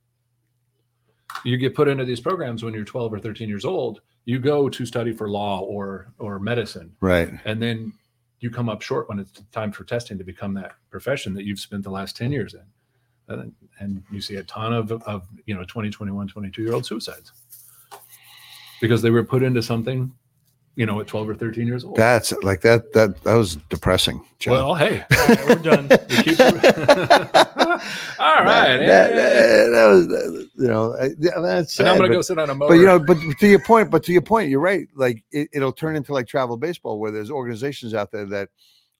[1.44, 4.00] You get put into these programs when you're 12 or 13 years old.
[4.24, 6.94] You go to study for law or or medicine.
[7.00, 7.30] Right.
[7.44, 7.92] and then
[8.40, 11.58] you come up short when it's time for testing to become that profession that you've
[11.58, 12.62] spent the last 10 years in.
[13.26, 16.86] And, and you see a ton of, of you know 20, 21, 22 year old
[16.86, 17.32] suicides
[18.80, 20.12] because they were put into something,
[20.78, 21.96] you know, at 12 or 13 years old.
[21.96, 22.92] That's like that.
[22.92, 24.24] That that was depressing.
[24.38, 24.52] John.
[24.54, 25.88] well, hey, All right, we're done.
[25.88, 26.38] we keep-
[28.20, 28.76] all right.
[28.78, 29.16] That, eh.
[29.16, 31.76] that- that was, you know, I- yeah, that's.
[31.80, 32.74] And I'm gonna go sit on a motor.
[32.74, 34.86] But you know, but to your point, but to your point, you're right.
[34.94, 38.50] Like it, it'll turn into like travel baseball, where there's organizations out there that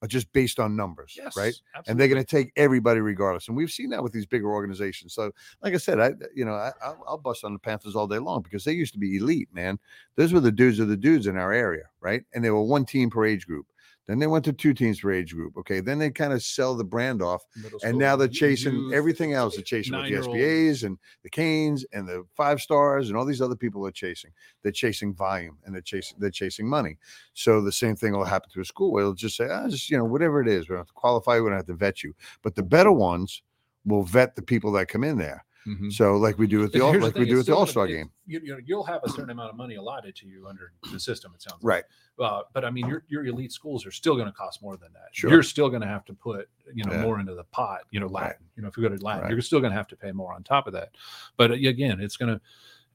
[0.03, 1.55] are just based on numbers, yes, right?
[1.75, 1.91] absolutely.
[1.91, 3.49] And they're going to take everybody regardless.
[3.49, 5.15] And we've seen that with these bigger organizations.
[5.15, 5.33] So,
[5.63, 8.19] like I said, I you know I, I'll, I'll bust on the Panthers all day
[8.19, 9.79] long because they used to be elite, man.
[10.17, 12.23] Those were the dudes of the dudes in our area, right?
[12.35, 13.67] And they were one team per age group.
[14.09, 15.57] Then they went to two teams per age group.
[15.59, 18.37] Okay, then they kind of sell the brand off Middle and school, now they're youth,
[18.37, 19.55] chasing everything else.
[19.55, 20.17] They're chasing what the.
[20.17, 24.31] SBAs and the Canes and the five stars and all these other people are chasing.
[24.63, 26.97] They're chasing volume and they're chasing they're chasing money.
[27.35, 29.91] So the same thing will happen to a school where they'll just say, ah, just
[29.91, 32.03] you know, whatever it is, we don't have to qualify, we don't have to vet
[32.03, 32.15] you.
[32.43, 33.43] But the better ones
[33.85, 35.45] will vet the people that come in there.
[35.67, 35.93] Mhm.
[35.93, 37.53] So like we do with the all here's like we thing, do it's with the
[37.53, 38.11] still All gonna Star be- game.
[38.27, 40.99] You, you know, you'll have a certain amount of money allotted to you under the
[41.01, 41.33] system.
[41.35, 41.85] It sounds Right.
[42.17, 42.31] Like.
[42.33, 44.93] Uh, but I mean, your your elite schools are still going to cost more than
[44.95, 45.09] that.
[45.13, 45.31] Sure.
[45.31, 47.03] You're still going to have to put you know Yeah.
[47.03, 47.81] more into the pot.
[47.91, 48.29] You know, Latin.
[48.31, 48.37] Right.
[48.57, 49.33] You know, if you go to Latin, Right.
[49.33, 50.91] you're still going to have to pay more on top of that.
[51.37, 52.39] But uh, again, it's going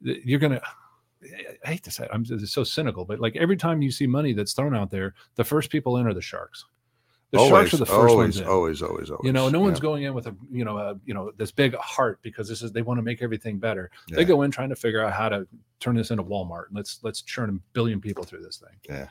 [0.01, 0.61] to you're going to.
[1.65, 4.05] I hate to say it, I'm just so cynical, but like every time you see
[4.07, 6.65] money that's thrown out there, the first people in are the sharks.
[7.33, 8.47] The always, sharks are the first always, ones in.
[8.47, 9.25] always, always, always.
[9.25, 9.81] You know, no one's yeah.
[9.81, 12.71] going in with a you know a you know this big heart because this is
[12.71, 13.89] they want to make everything better.
[14.07, 14.17] Yeah.
[14.17, 15.47] They go in trying to figure out how to
[15.79, 16.67] turn this into Walmart.
[16.67, 18.77] And let's let's churn a billion people through this thing.
[18.87, 19.07] Yeah.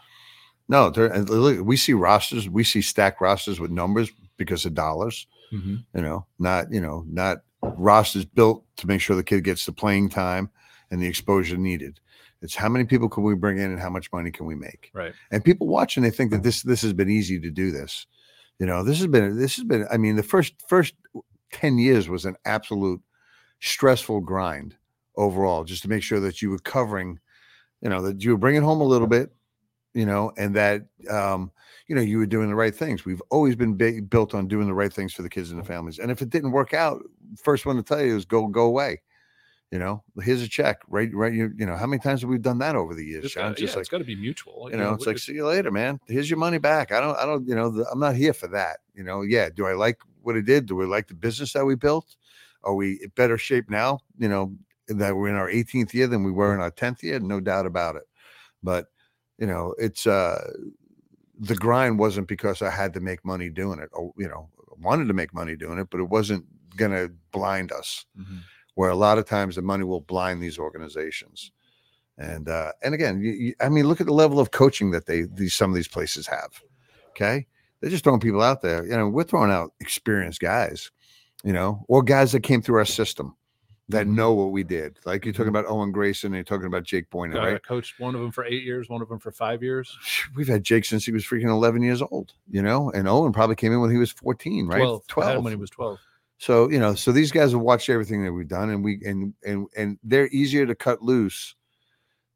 [0.68, 5.26] No, look, we see rosters, we see stacked rosters with numbers because of dollars.
[5.52, 5.76] Mm-hmm.
[5.94, 9.72] you know, not, you know, not rosters built to make sure the kid gets the
[9.72, 10.48] playing time
[10.90, 12.00] and the exposure needed.
[12.42, 14.90] It's how many people can we bring in and how much money can we make?
[14.92, 15.14] Right.
[15.30, 18.06] And people watching, they think that this this has been easy to do this.
[18.58, 19.86] You know, this has been this has been.
[19.90, 20.94] I mean, the first first
[21.52, 23.00] ten years was an absolute
[23.60, 24.76] stressful grind
[25.16, 27.18] overall, just to make sure that you were covering,
[27.80, 29.30] you know, that you were bringing home a little bit,
[29.94, 31.50] you know, and that um,
[31.86, 33.04] you know you were doing the right things.
[33.04, 35.64] We've always been big, built on doing the right things for the kids and the
[35.64, 35.98] families.
[35.98, 37.02] And if it didn't work out,
[37.42, 39.00] first one to tell you is go go away.
[39.72, 41.08] You know, here's a check, right?
[41.14, 41.32] Right.
[41.32, 43.52] You, you know, how many times have we done that over the years, It's John?
[43.52, 44.70] got, Just yeah, like it's got to be mutual.
[44.70, 45.98] you know, it's like see you later, man.
[46.06, 46.92] Here's your money back.
[46.92, 48.80] I don't, I don't, you know, the, I'm not here for that.
[48.94, 49.48] You know, yeah.
[49.48, 50.66] Do I like what it did?
[50.66, 52.16] Do we like the business that we built?
[52.64, 54.00] Are we in better shape now?
[54.18, 54.54] You know,
[54.88, 57.64] that we're in our 18th year than we were in our 10th year, no doubt
[57.64, 58.04] about it.
[58.62, 58.88] But
[59.38, 60.52] you know, it's uh
[61.38, 63.88] the grind wasn't because I had to make money doing it.
[63.94, 66.44] Or, you know, wanted to make money doing it, but it wasn't
[66.76, 68.40] gonna blind us Mhm.
[68.74, 71.52] Where a lot of times the money will blind these organizations.
[72.18, 75.06] And uh, and again, you, you, I mean, look at the level of coaching that
[75.06, 76.60] they these some of these places have.
[77.10, 77.46] Okay,
[77.80, 78.84] they're just throwing people out there.
[78.84, 80.90] You know, we're throwing out experienced guys,
[81.42, 83.34] you know, or guys that came through our system
[83.88, 84.98] that know what we did.
[85.04, 87.62] Like you're talking about Owen Grayson, and you're talking about Jake Boyner, right?
[87.62, 89.96] coached one of them for eight years, one of them for five years.
[90.34, 93.56] We've had Jake since he was freaking 11 years old, you know, and Owen probably
[93.56, 94.78] came in when he was 14, right?
[94.78, 95.02] 12.
[95.18, 95.98] I had him when he was 12.
[96.42, 99.32] So you know, so these guys have watched everything that we've done, and we and
[99.46, 101.54] and and they're easier to cut loose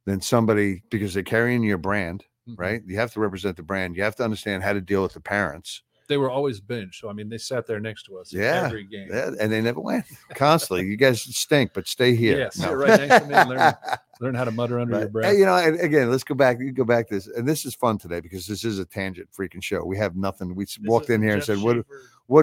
[0.04, 2.54] than somebody because they're carrying your brand, Mhm.
[2.56, 2.82] right?
[2.86, 3.96] You have to represent the brand.
[3.96, 5.82] You have to understand how to deal with the parents.
[6.08, 7.00] They were always benched.
[7.00, 9.08] So, I mean, they sat there next to us Yeah, every game.
[9.10, 10.04] Yeah, and they never went
[10.36, 10.86] constantly.
[10.86, 12.38] You guys stink, but stay here.
[12.38, 13.74] Yeah, sit right next to me and learn,
[14.20, 15.32] learn how to mutter under your breath.
[15.32, 16.60] Hey, you know, and again, let's go back.
[16.60, 19.30] You go back to this, and this is fun today because this is a tangent
[19.36, 19.84] freaking show.
[19.84, 20.54] We have nothing.
[20.54, 21.86] We This walked in here and said, Schaefer What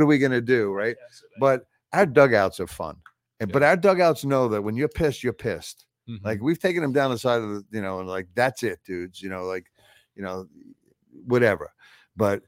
[0.02, 0.96] are we gonna do?" Right?
[0.96, 1.36] podcast today.
[1.40, 2.98] But our dugouts are fun,
[3.40, 5.86] and but our dugouts know that when you're pissed, you're pissed.
[6.10, 6.24] Mhm.
[6.24, 8.80] Like we've taken them down the side of the, you know, and like that's it,
[8.86, 9.22] dudes.
[9.22, 9.72] You know, like,
[10.16, 10.48] you know,
[11.26, 11.72] whatever.
[12.16, 12.44] But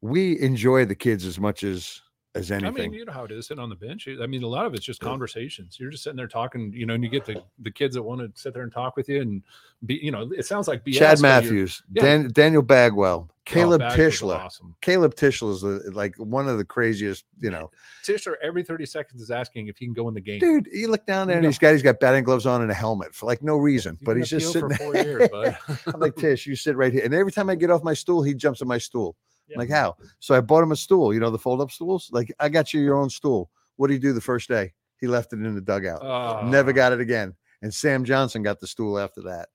[0.00, 2.00] we enjoy the kids as much as
[2.38, 2.68] as anything.
[2.68, 4.08] I mean, you know how it is sitting on the bench.
[4.20, 5.78] I mean, a lot of it's just conversations.
[5.78, 8.20] You're just sitting there talking, you know, and you get the the kids that want
[8.20, 9.42] to sit there and talk with you and
[9.86, 12.02] be, you know, it sounds like BS, Chad Matthews, yeah.
[12.02, 14.36] Dan, Daniel Bagwell, Oh, Caleb was Tischler.
[14.36, 14.74] awesome.
[14.82, 17.70] Caleb Tischler is like one of the craziest, you know.
[18.06, 20.38] Tischler every 30 seconds is asking if he can go in the game.
[20.38, 21.48] Dude, you look down there and No.
[21.48, 24.04] he's got he's got batting gloves on and a helmet for like no reason, You've
[24.06, 25.04] but he's just sitting for there.
[25.20, 25.56] years, bud.
[25.86, 27.02] I'm like Tish, you sit right here.
[27.04, 29.16] And every time I get off my stool, he jumps on my stool.
[29.48, 29.58] Yeah.
[29.58, 29.96] Like how?
[30.18, 31.12] So I bought him a stool.
[31.14, 32.10] You know the fold up stools.
[32.12, 33.50] Like I got you your own stool.
[33.76, 34.72] What do you do the first day?
[35.00, 36.44] He left it in the dugout.
[36.46, 36.74] Never Oh.
[36.74, 37.34] got it again.
[37.62, 39.48] And Sam Johnson got the stool after that.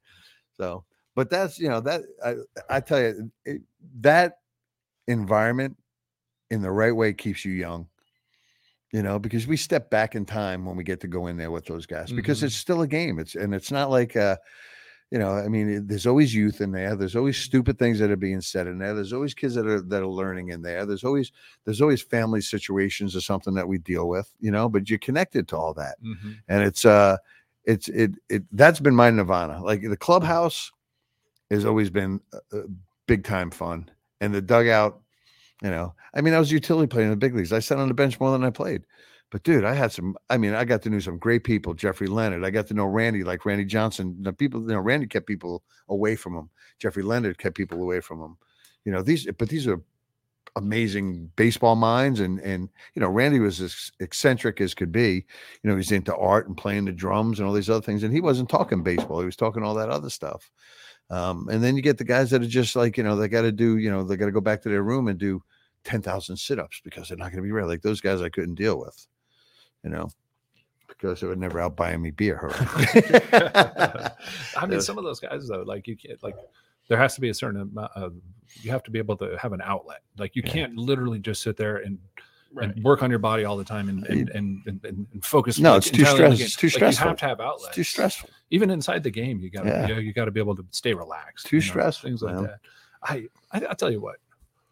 [0.57, 0.83] So,
[1.15, 2.35] but that's you know that I,
[2.69, 3.61] I tell you it,
[4.01, 4.37] that
[5.07, 5.77] environment
[6.49, 7.87] in the right way keeps you young.
[8.91, 11.49] You know, because we step back in time when we get to go in there
[11.49, 12.43] with those guys because Mhm.
[12.43, 13.17] it's still a game.
[13.17, 14.37] It's and it's not like uh
[15.14, 16.95] you know, I mean, there's always youth in there.
[16.95, 18.95] There's always stupid things that are being said in there.
[18.95, 20.88] There's always kids that are that are learning in there.
[20.88, 21.32] There's always
[21.66, 24.68] there's always family situations or something that we deal with, you know.
[24.68, 26.38] But you're connected to all that Mhm.
[26.47, 27.18] and it's uh
[27.64, 30.72] it's it it that's been my nirvana like the clubhouse
[31.51, 32.20] has always been
[32.51, 32.61] uh,
[33.05, 33.89] big time fun
[34.20, 34.99] and the dugout
[35.61, 37.78] you know i mean i was a utility player in the big leagues i sat
[37.78, 38.84] on the bench more than i played
[39.34, 42.05] but dude i had some i mean i got to know some great people jeffrey
[42.05, 42.45] leonard.
[42.45, 44.15] I got to know randy like randy johnson.
[44.21, 46.51] The people you know randy kept people away from him.
[46.79, 48.38] Jeffrey leonard kept people away from him.
[48.86, 49.81] You know these but these are
[50.55, 55.25] amazing baseball minds and and you know randy was as eccentric as could be.
[55.63, 58.13] You know he's into art and playing the drums and all these other things and
[58.13, 59.19] he wasn't talking baseball.
[59.19, 60.51] He was talking all that other stuff.
[61.09, 63.41] Um, and then you get the guys that are just like you know they got
[63.41, 65.41] to do you know they got to go back to their room and do
[65.86, 68.79] 10,000 sit-ups because they're not going to be ready like those guys I couldn't deal
[68.79, 69.07] with
[69.84, 70.09] you know
[70.88, 72.49] because they would never out buying me beer
[74.57, 76.36] I mean, some of those guys though, like you can't like
[76.88, 78.13] there has to be a certain amount of
[78.61, 80.01] you have to be able to have an outlet.
[80.17, 80.51] Like you Yeah.
[80.53, 81.97] can't literally just sit there and
[82.55, 82.69] Right.
[82.75, 85.57] and work on your body all the time and and and, and, and, and focus.
[85.57, 87.05] No, like, it's too entirely on the stress- it's too Like, stressful.
[87.05, 87.75] You have to have it's outlets.
[87.75, 89.88] too stressful Even inside the game, you got to Yeah.
[89.88, 91.47] you, you got to be able to stay relaxed.
[91.47, 92.43] Too you know, stressful, Things like man.
[92.43, 92.59] that.
[93.01, 94.17] I, I I tell you what.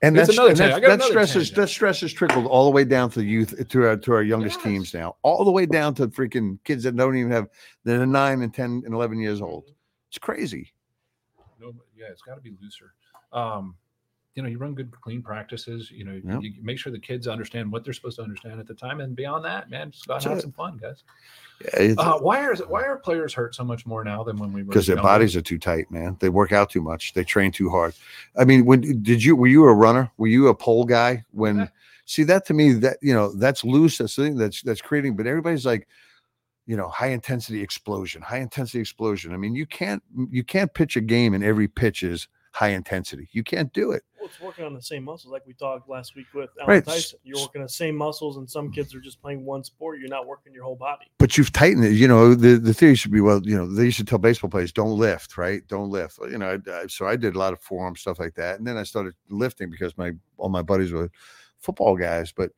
[0.04, 0.82] And Here's that's, another and tangent.
[0.82, 1.56] that's- I got that stress is tangent.
[1.58, 4.24] that stress is trickled all the way down to the youth to our to our
[4.24, 4.64] youngest Yes.
[4.64, 7.48] teams now all the way down to freaking kids that don't even have
[7.84, 9.72] that are nine and 10 and 11 years old
[10.10, 10.74] it's crazy
[11.60, 12.94] No, yeah, it's got to be looser.
[13.34, 13.76] Um,
[14.36, 15.92] you know, you run good, clean practices.
[15.92, 16.42] You know, Yep.
[16.44, 19.16] you make sure the kids understand what they're supposed to understand at the time, and
[19.16, 21.04] beyond that, man, just go out and have That's some fun, guys.
[21.74, 24.64] Yeah, Uh, why are why are players hurt so much more now than when we
[24.64, 24.70] were?
[24.70, 25.08] because their younger?
[25.08, 26.18] bodies are too tight, man.
[26.20, 27.14] They work out too much.
[27.14, 27.94] They train too hard.
[28.38, 30.10] I mean, when did you were you a runner?
[30.18, 31.24] Were you a pole guy?
[31.32, 31.68] When Yeah.
[32.06, 33.98] see that to me, that you know, that's loose.
[34.00, 35.16] That's the thing that's that's creating.
[35.18, 35.88] But everybody's like,
[36.66, 39.34] you know, high intensity explosion, high intensity explosion.
[39.34, 40.02] I mean, you can't
[40.32, 43.30] you can't pitch a game and every pitch is high intensity.
[43.34, 44.04] You can't do it.
[44.22, 46.86] Well, it's working on the same muscles like we talked last week with Alan Right.
[46.86, 47.18] Tyson.
[47.24, 49.98] You're working the same muscles, and some kids are just playing one sport.
[49.98, 51.06] You're not working your whole body.
[51.18, 51.94] but you've tightened it.
[51.94, 54.52] You know, the, the theory should be, well, you know, they used to tell baseball
[54.52, 55.68] players, don't lift, right?
[55.68, 56.20] Don't lift.
[56.30, 58.60] You know, I, I- so I did a lot of forearm stuff like that.
[58.60, 61.10] And then I started lifting because my, all my buddies were
[61.60, 62.32] football guys.
[62.32, 62.52] But,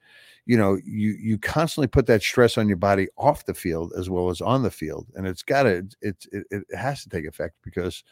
[0.45, 4.09] you know, you, you constantly put that stress on your body off the field as
[4.09, 5.07] well as on the field.
[5.16, 8.03] And it's got to, it's, it, it has to take effect because,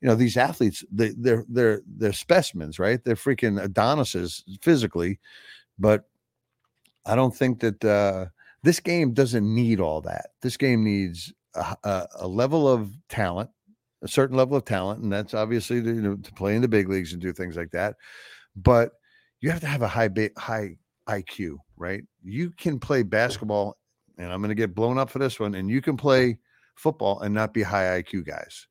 [0.00, 3.02] you know, these athletes, they, they're, they're, they're specimens, right?
[3.04, 5.18] They're freaking Adonises physically,
[5.78, 6.04] but
[7.04, 8.26] I don't think that, uh,
[8.62, 10.30] this game doesn't need all that.
[10.42, 13.50] This game needs a, a, level of talent,
[14.02, 16.68] a certain level of talent, and that's obviously to, you know, to play in the
[16.68, 17.94] big leagues and do things like that.
[18.56, 18.90] But
[19.40, 20.76] you have to have a high high
[21.08, 22.02] IQ, right?
[22.24, 23.76] You can play basketball,
[24.18, 26.38] and I'm going to get blown up for this one, and you can play
[26.74, 28.66] football and not be high IQ guys.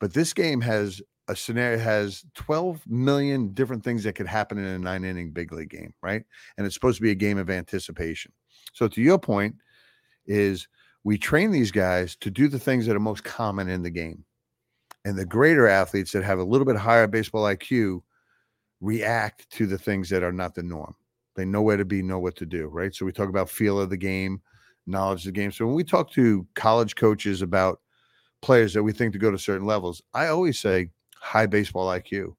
[0.00, 4.64] But this game has a scenario has 12 million different things that could happen in
[4.64, 6.24] a nine inning big league game, right?
[6.56, 8.32] And it's supposed to be a game of anticipation.
[8.72, 9.56] So to your point
[10.26, 10.66] is
[11.04, 14.24] we train these guys to do the things that are most common in the game.
[15.04, 18.02] And the greater athletes that have a little bit higher baseball IQ
[18.80, 20.94] react to the things that are not the norm.
[21.36, 22.94] They know where to be, know what to do, right?
[22.94, 24.40] So we talk about feel of the game,
[24.86, 25.52] knowledge of the game.
[25.52, 27.80] So when we talk to college coaches about
[28.42, 32.36] players that we think to go to certain levels, I always say high baseball IQ,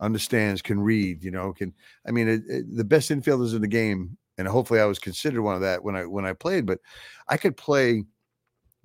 [0.00, 1.74] understands, can read, you know, can
[2.06, 5.42] I mean it, it- the best infielders in the game and hopefully I was considered
[5.42, 6.66] one of that when I when I played.
[6.66, 6.80] But
[7.28, 8.04] I could play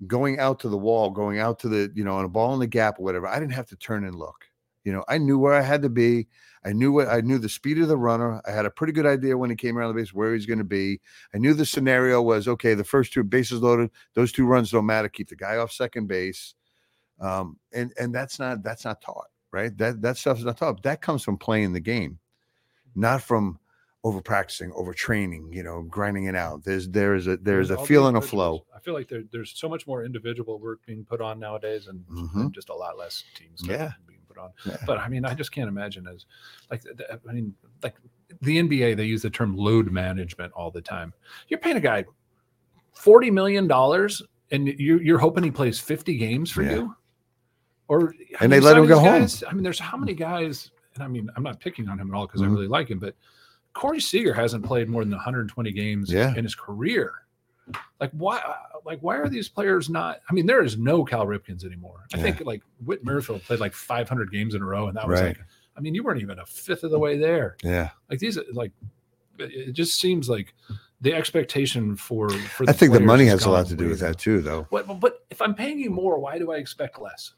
[0.06, 2.60] going out to the wall, going out to the you know on a ball in
[2.60, 3.26] the gap or whatever.
[3.26, 4.36] I didn't have to turn and look.
[4.86, 6.28] You know, I knew where I had to be.
[6.64, 8.40] I knew what I knew the speed of the runner.
[8.46, 10.60] I had a pretty good idea when he came around the base where he's going
[10.60, 11.00] to be.
[11.34, 12.74] I knew the scenario was okay.
[12.74, 15.08] The first two bases loaded, those two runs don't matter.
[15.08, 16.54] Keep the guy off second base,
[17.20, 19.26] um, and and that's not that's not taught.
[19.50, 19.76] right?
[19.76, 20.84] That that stuff's not taught.
[20.84, 22.20] That comes from playing the game,
[22.94, 23.58] not from
[24.04, 26.62] over practicing, over training, you know, grinding it out.
[26.62, 28.66] There's there is a there's a feel and a flow.
[28.72, 32.04] I feel like there, there's so much more individual work being put on nowadays, and,
[32.08, 32.52] and Mhm.
[32.52, 33.92] just a lot less teams Yeah.
[34.36, 34.50] Put on.
[34.64, 34.76] Yeah.
[34.86, 36.26] But I mean, I just can't imagine as
[36.70, 36.82] like
[37.28, 37.94] I mean, like
[38.42, 41.12] the NBA, they use the term load management all the time.
[41.48, 42.04] You're paying a guy
[42.92, 46.72] forty million dollars, and you're you're hoping he plays fifty games for Yeah.
[46.74, 46.96] you,
[47.88, 49.48] or I And they let him go these home.
[49.50, 52.16] I mean, there's how many guys, and I mean, I'm not picking on him at
[52.16, 52.46] all because Mhm.
[52.46, 53.14] I really like him, but
[53.74, 56.34] Corey Seager hasn't played more than 120 games Yeah.
[56.34, 57.12] in his career.
[58.00, 58.38] Like why?
[58.38, 58.54] Uh,
[58.84, 60.20] like why are these players not?
[60.28, 62.04] I mean, there is no Cal Ripkins anymore.
[62.12, 62.22] I Yeah.
[62.22, 65.36] think like Whit Merrifield played like 500 games in a row, and that was Right.
[65.36, 65.44] like,
[65.76, 67.56] I mean, you weren't even a fifth of the way there.
[67.62, 67.90] Yeah.
[68.08, 68.72] Like these, like
[69.38, 70.54] it just seems like
[71.00, 72.30] the expectation for.
[72.30, 74.66] for I think the money has a lot to do with that too, though.
[74.70, 77.32] But- but if I'm paying you more, why do I expect less?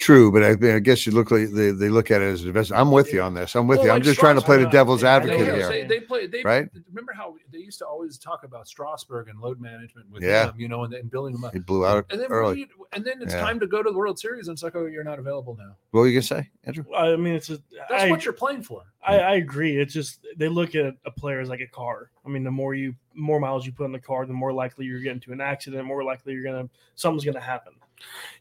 [0.00, 2.48] True, but I, I guess you look like they, they look at it as an
[2.48, 2.80] investment.
[2.80, 3.54] I'm with you on this.
[3.54, 3.92] I'm with Well, you.
[3.92, 5.68] I'm like just trying to play the devil's I- I advocate know, here.
[5.68, 6.26] They, they play.
[6.26, 6.70] They Right?
[6.88, 10.46] Remember how they used to always talk about Strasburg and load management with Yeah.
[10.46, 11.52] him, you know, and, and building them up.
[11.52, 12.60] He blew out And then early.
[12.60, 13.42] you- and then it's Yeah.
[13.42, 15.76] time to go to the World Series, and it's like, oh, you're not available now.
[15.90, 16.84] What were you gonna say, Andrew?
[16.96, 17.58] I mean, it's a,
[17.90, 18.82] That's I, what you're playing for.
[19.06, 19.78] I, I agree.
[19.78, 22.10] It's just they look at a player as like a car.
[22.24, 24.86] I mean, the more you more miles you put in the car, the more likely
[24.86, 27.72] you're getting to an accident, more likely you're gonna something's gonna happen.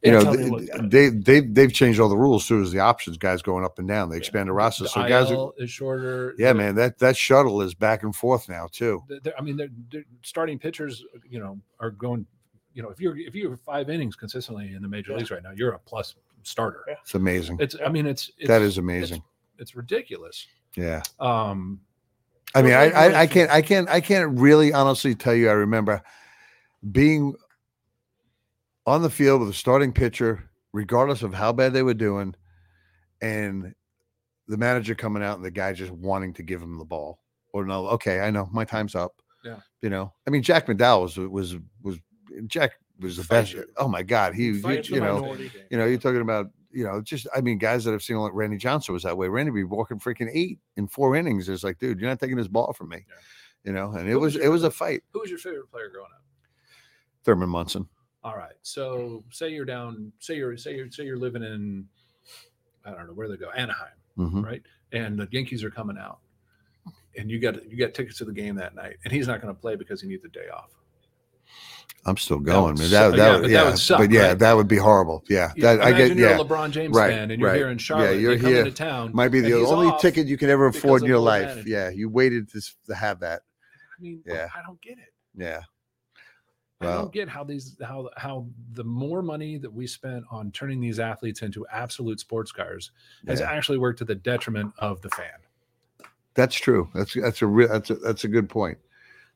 [0.04, 0.90] You That's know, how they look at it.
[0.92, 2.62] they they they've changed all the rules too.
[2.62, 4.10] As the options, guys going up and down.
[4.10, 5.32] They expand the roster, The so guys.
[5.32, 6.34] Are, is shorter.
[6.38, 9.04] yeah, man, that that shuttle is back and forth now too.
[9.10, 12.26] the- the- I mean, they're, they're starting pitchers, you know, are going.
[12.74, 15.18] You know, if you're if you're five innings consistently in the major Yeah.
[15.18, 16.84] leagues right now, you're a plus starter.
[16.88, 16.94] Yeah.
[17.02, 17.58] It's amazing.
[17.60, 17.76] It's.
[17.84, 19.22] I mean, it's, it's that is amazing.
[19.58, 20.48] It's ridiculous.
[20.78, 21.02] Yeah.
[21.20, 21.82] Um,
[22.56, 25.50] I mean, I, I, I can't, I can't, I can't really honestly tell you.
[25.50, 26.02] I remember
[26.92, 27.36] being
[28.86, 32.36] on the field with a starting pitcher, regardless of how bad they were doing,
[33.22, 33.74] and
[34.48, 37.20] the manager coming out and the guy just wanting to give him the ball.
[37.54, 39.22] Or no, okay, I know my time's up.
[39.44, 39.60] Yeah.
[39.82, 42.00] You know, I mean, Jack McDowell was was was
[42.48, 43.54] Jack was the best.
[43.54, 43.68] Fighter.
[43.78, 45.52] Oh my God, he, he you know, minority.
[45.70, 48.34] you know, you're talking about, you know, just I mean, guys that I've seen like
[48.34, 49.28] Randy Johnson was that way.
[49.28, 51.50] Randy be walking freaking eight in four innings.
[51.50, 53.06] It's like, dude, you're not taking this ball from me.
[53.08, 53.16] Yeah.
[53.66, 55.04] You know, and it was was it was a fight.
[55.12, 56.22] who was your favorite player growing up?
[57.24, 57.88] Thurman Munson.
[58.24, 58.54] All right.
[58.62, 60.12] So say you're down.
[60.20, 61.86] Say you're say you're say you're living in.
[62.86, 63.50] I don't know where they go.
[63.52, 64.44] Anaheim, Mhm.
[64.46, 64.64] right?
[64.94, 66.20] And the Yankees are coming out,
[67.18, 69.54] and you got you got tickets to the game that night, and he's not going
[69.54, 70.70] to play because he needs a day off.
[72.06, 72.76] I'm still would going.
[72.80, 72.88] man.
[72.88, 74.40] suck- That, yeah, that, but would- that yeah, would suck, but yeah, right?
[74.40, 75.24] that would be horrible.
[75.30, 76.16] Yeah, Yeah, that, I get.
[76.18, 77.58] you're Yeah, a LeBron James Right, fan, and you're right.
[77.58, 78.14] here in Charlotte.
[78.14, 78.60] Yeah, you're you here.
[78.60, 79.12] into town.
[79.14, 81.42] might be the only ticket you can ever afford in your life.
[81.48, 81.68] management.
[81.68, 83.42] Yeah, you waited to, to have that.
[83.98, 84.48] I mean, Yeah.
[84.56, 85.14] I don't get it.
[85.36, 85.62] Yeah,
[86.82, 90.80] I don't get how these how how the more money that we spent on turning
[90.80, 92.92] these athletes into absolute sports cars
[93.28, 93.52] has yeah.
[93.52, 95.28] actually worked to the detriment of the fan.
[96.36, 96.90] that's true.
[96.94, 98.78] That's that's a real that's a that's a good point.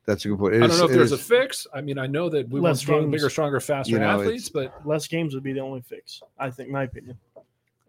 [0.06, 0.56] That's a good point.
[0.56, 1.66] It I don't is- know if it there's a fix.
[1.74, 4.50] I mean, I know that we want Less strong, bigger, stronger, faster You know, athletes,
[4.50, 6.22] but Less games would be the only fix.
[6.38, 7.18] I think, my opinion.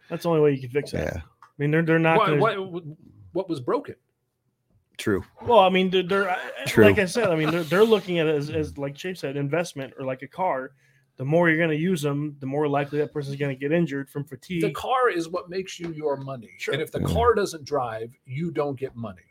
[0.09, 1.15] That's the only way you can fix that.
[1.15, 2.19] yeah, I mean, they're they're not.
[2.19, 2.85] what, gonna, what,
[3.33, 3.97] what was broken?
[4.97, 5.25] true.
[5.43, 6.85] Well, I mean, they're, they're I- I- True.
[6.85, 7.29] like I said.
[7.29, 10.23] I mean, they're, they're looking at it as, as like Chase said, investment or like
[10.23, 10.71] a car.
[11.17, 13.73] The more you're going to use them, the more likely that person's going to get
[13.73, 14.63] injured from fatigue.
[14.63, 16.51] The car is what makes you your money.
[16.59, 16.75] Sure.
[16.75, 17.07] And if the Yeah.
[17.13, 19.23] car doesn't drive, you don't get money.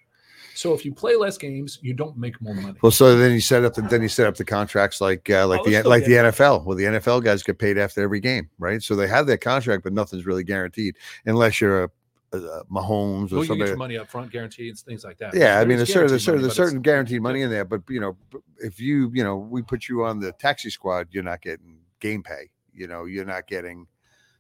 [0.64, 2.78] So if you play less games, you don't make more money.
[2.82, 5.45] Well, so then you set up the then you set up the contracts like uh,
[5.45, 6.64] like Oh, the like the getting- NFL.
[6.64, 8.82] Well, the NFL guys get paid after every game, right?
[8.82, 10.95] So they have that contract, but nothing's really guaranteed
[11.26, 11.89] unless you're a,
[12.32, 15.18] a, a Mahomes or Well, you get your money up front, guarantee, and things like
[15.18, 15.36] that.
[15.36, 17.49] Yeah, I mean, There's there's certain guaranteed there's certain, money, there's certain guaranteed money in
[17.49, 18.16] there, but you know,
[18.59, 22.24] if you you know we put you on the taxi squad, you're not getting game
[22.24, 22.51] pay.
[22.74, 23.86] You know, you're not getting.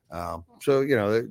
[0.09, 1.27] Um, so you know,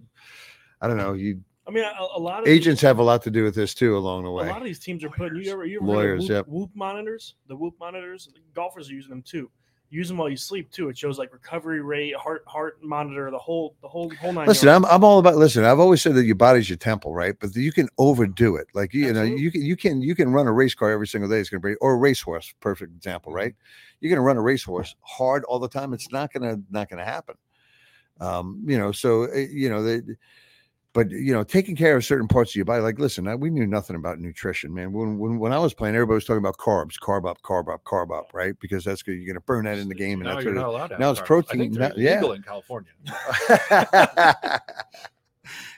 [0.83, 1.15] I don't know.
[1.15, 3.73] You I mean, a, a lot of agents have a lot to do with this
[3.75, 4.49] too along the way.
[4.49, 6.49] A lot of these teams are putting you ever you ever Lawyers, Lawyers, yep.
[6.49, 7.35] whoop, whoop monitors.
[7.47, 9.51] The whoop monitors, golfers are using them too.
[9.89, 10.89] Use them while you sleep too.
[10.89, 14.49] It shows like recovery rate, heart heart monitor, the whole the whole whole nine.
[14.49, 14.87] Listen, yards.
[14.87, 15.65] I'm I'm all about listen.
[15.65, 17.37] I've always said that your body's your temple, right?
[17.39, 18.69] But you can overdo it.
[18.73, 21.07] Like you, you know, you can you can you can run a race car every
[21.07, 21.41] single day.
[21.41, 23.55] It's gonna be or a racehorse, perfect example, right?
[24.01, 25.93] You're gonna run a racehorse hard all the time.
[25.93, 27.35] It's not gonna not gonna happen.
[28.19, 30.01] Um, you know, so uh, you know they.
[30.95, 33.49] But you know, taking care of certain parts of your body, like listen, I, we
[33.49, 34.93] knew nothing about nutrition, man.
[34.93, 37.83] When, when when I was playing, everybody was talking about carbs, carb up, carb up,
[37.85, 38.55] carb up, right?
[38.61, 39.13] Because that's good.
[39.13, 40.99] You're gonna burn that in the game, and No, that's what it to.
[40.99, 41.25] now it's carbs.
[41.25, 42.23] I protein, now- yeah.
[42.35, 42.91] in California.
[43.71, 44.61] and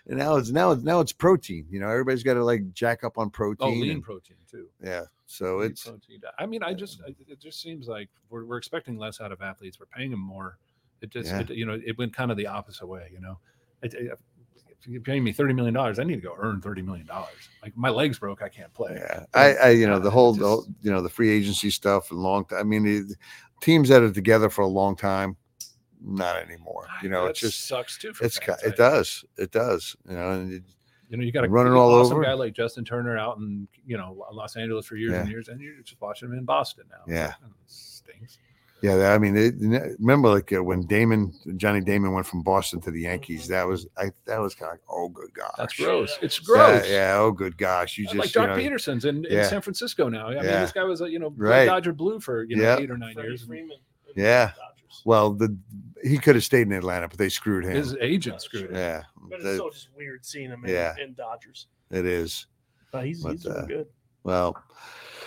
[0.19, 1.67] now it's now it's now it's protein.
[1.71, 3.57] You know, everybody's got to like jack up on protein.
[3.61, 3.81] Oh, protein.
[3.83, 4.67] lean and- protein too.
[4.83, 5.03] yeah.
[5.27, 6.21] So Lean it's protein.
[6.41, 9.79] I mean, I just it just seems like we're, we're expecting less out of athletes.
[9.79, 10.59] We're paying them more.
[11.01, 11.41] It just Yeah.
[11.41, 13.09] it, you know it went kind of the opposite way.
[13.12, 13.39] You know,
[13.83, 14.19] it, it-
[14.87, 15.99] you're paying me thirty million dollars.
[15.99, 17.49] I need to go earn thirty million dollars.
[17.62, 18.97] Like my legs broke, I can't play.
[18.97, 21.70] Yeah, I, I, you know, the it whole, the whole, you know, the free agency
[21.70, 22.45] stuff and long.
[22.45, 23.14] Time I mean, the
[23.61, 25.37] teams that are together for a long time,
[26.03, 26.87] not anymore.
[27.03, 28.12] You know, it just, sucks too.
[28.12, 28.62] For it's, fans.
[28.62, 29.97] it does, it does.
[30.09, 30.62] You know, and it,
[31.09, 32.24] You know, you got a running all awesome over.
[32.24, 35.61] guy like Justin Turner out in you know Los Angeles for years and years, and
[35.61, 37.12] you're just watching him in Boston now.
[37.12, 37.28] Yeah.
[37.28, 37.35] It
[37.66, 38.39] stinks.
[38.85, 39.55] Yeah, I mean, it,
[39.99, 43.49] remember like uh, when Damon, Johnny Damon went from Boston to the Yankees.
[43.49, 46.18] That was, I, that was kind of like, oh, good gosh, That's gross.
[46.20, 46.89] It's Yeah, gross.
[46.91, 49.49] Yeah, oh, good gosh, you just, like you know, Pederson's in, in yeah.
[49.49, 50.26] San Francisco now.
[50.26, 50.61] I mean, Yeah.
[50.61, 51.64] this guy was a you know Right.
[51.64, 52.76] Dodger blue for you know Yeah.
[52.78, 53.41] eight or nine Freddie years.
[53.41, 53.78] and Freeman.
[54.14, 54.53] Yeah.
[54.55, 55.03] Dodgers.
[55.07, 55.57] well, the
[56.03, 57.76] he could have stayed in Atlanta, but they screwed him.
[57.76, 58.74] His agent screwed him.
[58.74, 60.95] yeah, But it's the- still just weird seeing him in, Yeah.
[61.03, 61.68] in Dodgers.
[61.91, 62.47] it is.
[62.93, 63.87] But he's, But, he's doing uh, good.
[64.24, 64.62] Well,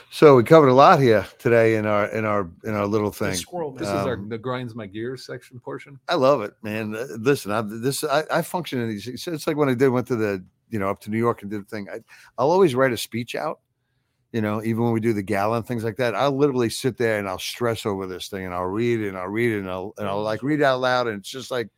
[0.10, 3.18] so we covered a lot here today in our in our in our little The
[3.18, 3.34] thing.
[3.36, 3.98] squirrel This man.
[4.00, 6.00] is our Um, the grinds my gears section portion.
[6.08, 6.96] I love it, man.
[6.96, 9.08] Uh, Listen, I this I, I function in these.
[9.08, 11.42] It's, it's like when I did went to the you know up to New York
[11.42, 11.88] and did the thing.
[11.92, 12.00] I,
[12.38, 13.60] I'll always write a speech out.
[14.34, 16.98] You know, even when we do the gala and things like that, I'll literally sit
[16.98, 19.60] there and I'll stress over this thing and I'll read it and I'll read it
[19.60, 21.70] and I'll and I'll like read out loud and it's just like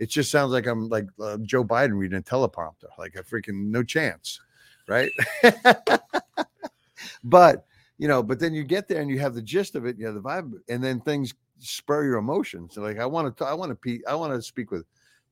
[0.00, 3.70] it just sounds like I'm like uh, Joe Biden reading a teleprompter, like a freaking
[3.70, 4.40] no chance,
[4.88, 5.12] right?
[7.24, 7.66] but
[8.02, 10.04] you know, but then you get there and you have the gist of it, you
[10.06, 12.76] have the vibe, and then things spur your emotions.
[12.76, 14.84] Like I want to, I want to, pe- I want to speak with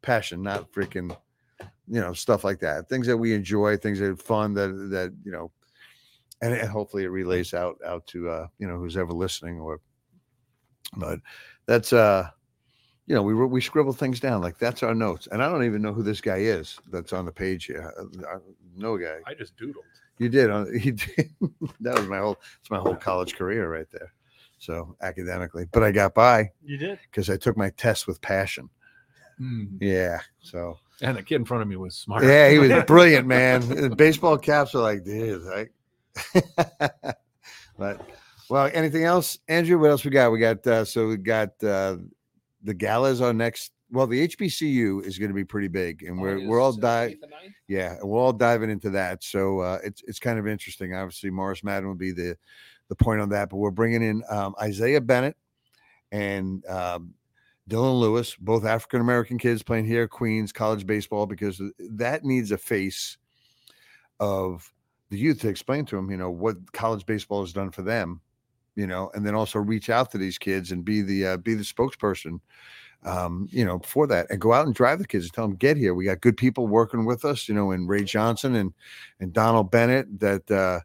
[0.03, 1.11] passion, not freaking,
[1.61, 2.89] you know, stuff like that.
[2.89, 5.51] Things that we enjoy, things that are fun, that that you know,
[6.43, 9.81] and, and hopefully it relays out out to uh, you know who's ever listening or.
[10.97, 11.19] But
[11.67, 12.31] that's uh,
[13.09, 15.83] you know, we we scribble things down like that's our notes, and I don't even
[15.83, 17.93] know who this guy is that's on the page here.
[17.99, 18.39] I, I,
[18.77, 19.17] no guy.
[19.27, 19.83] I just doodled.
[20.21, 20.51] You did.
[20.51, 21.31] On, you did.
[21.81, 22.37] that was my whole.
[22.61, 24.13] It's my whole college career right there.
[24.59, 26.99] So academically, but I got by You did.
[27.11, 28.69] because I took my test with passion.
[29.41, 29.79] Mm.
[29.81, 30.21] Yeah.
[30.41, 32.23] So And the kid in front of me was smart.
[32.23, 33.95] yeah, he was brilliant, man.
[33.95, 35.73] Baseball caps are like, dude, like.
[37.79, 38.07] but
[38.51, 39.79] well, anything else, Andrew?
[39.79, 40.31] What else we got?
[40.33, 41.97] We got uh, so we got uh,
[42.63, 43.73] the galas on next.
[43.93, 47.17] Well, the HBCU is going to be pretty big, and we're we're all di-
[47.67, 49.25] yeah, we're all diving into that.
[49.25, 50.95] So uh, it's it's kind of interesting.
[50.95, 52.37] Obviously, Morris Madden will be the
[52.89, 55.37] the point on that, but we're bringing in um, Isaiah Bennett
[56.13, 57.15] and um,
[57.69, 62.53] Dylan Lewis, both African American kids playing here at Queens college baseball, because that needs
[62.53, 63.17] a face
[64.19, 64.73] of
[65.11, 68.21] the youth to explain to them, you know, what college baseball has done for them,
[68.77, 71.55] you know, and then also reach out to these kids and be the uh, be
[71.55, 72.41] the spokesperson
[73.05, 75.57] um, you know, for that and go out and drive the kids and tell them,
[75.57, 75.95] get here.
[75.95, 78.73] We got good people working with us, you know, and Ray Johnson and,
[79.21, 80.81] and Donald Bennett that, uh,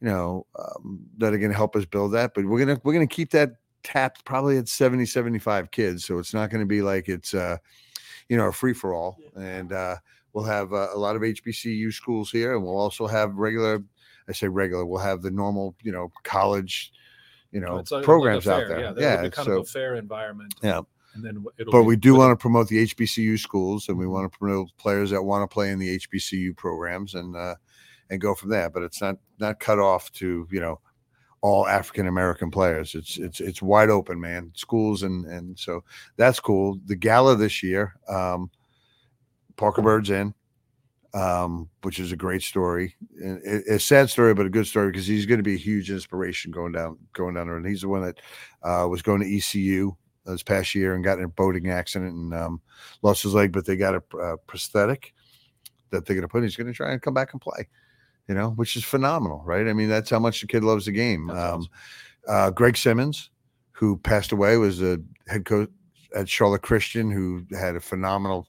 [0.00, 2.34] you know, um, that are going to help us build that.
[2.34, 3.52] But we're going to, we're going to keep that
[3.84, 6.04] tapped probably at 70, 75 kids.
[6.04, 7.58] So it's not going to be like it's, uh,
[8.28, 9.18] you know, a free for all.
[9.36, 9.96] And, uh,
[10.32, 13.82] we'll have uh, a lot of HBCU schools here and we'll also have regular,
[14.28, 16.92] I say regular, we'll have the normal, you know, college,
[17.50, 18.80] you know, It's like- like programs fair, out there.
[18.80, 19.28] Yeah, Yeah.
[19.28, 20.54] kind so, of a fair environment.
[20.62, 20.80] Yeah.
[21.14, 24.30] And then it'll but we do want to promote the HBCU schools, and we want
[24.30, 27.54] to promote players that want to play in the HBCU programs, and uh,
[28.10, 28.70] and go from there.
[28.70, 30.80] But it's not not cut off to you know
[31.42, 32.94] all African American players.
[32.94, 34.52] It's it's it's wide open, man.
[34.54, 35.84] Schools and and so
[36.16, 36.78] that's cool.
[36.86, 38.50] The gala this year, um,
[39.56, 40.34] Parker Byrd's in,
[41.14, 42.94] um, which is a great story.
[43.22, 45.58] And it- a sad story, but a good story because he's going to be a
[45.58, 47.56] huge inspiration going down going down there.
[47.56, 48.20] And he's the one that
[48.62, 52.34] uh, was going to ECU this past year and got in a boating accident and
[52.34, 52.60] um,
[53.02, 55.14] lost his leg, but they got a uh, prosthetic
[55.90, 56.38] that they're going to put.
[56.38, 56.44] in.
[56.44, 57.68] He's going to try and come back and play,
[58.28, 59.66] you know, which is phenomenal, right?
[59.68, 61.30] I mean, that's how much the kid loves the game.
[61.30, 61.66] Um,
[62.28, 63.30] uh, Greg Simmons,
[63.72, 65.70] who passed away, was the head coach
[66.14, 68.48] at Charlotte Christian, who had a phenomenal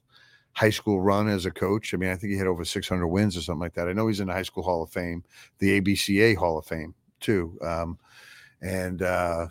[0.52, 1.92] high school run as a coach.
[1.92, 3.88] I mean, I think he had over 600 wins or something like that.
[3.88, 5.24] I know he's in the High School Hall of Fame,
[5.58, 7.58] the ABCA Hall of Fame too.
[7.62, 7.98] Um,
[8.62, 9.48] and uh,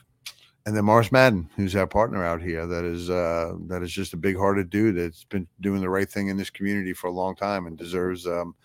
[0.66, 4.14] and then Morris Madden, who's our partner out here, that is uh, that is just
[4.14, 7.36] a big-hearted dude that's been doing the right thing in this community for a long
[7.36, 8.55] time and deserves um,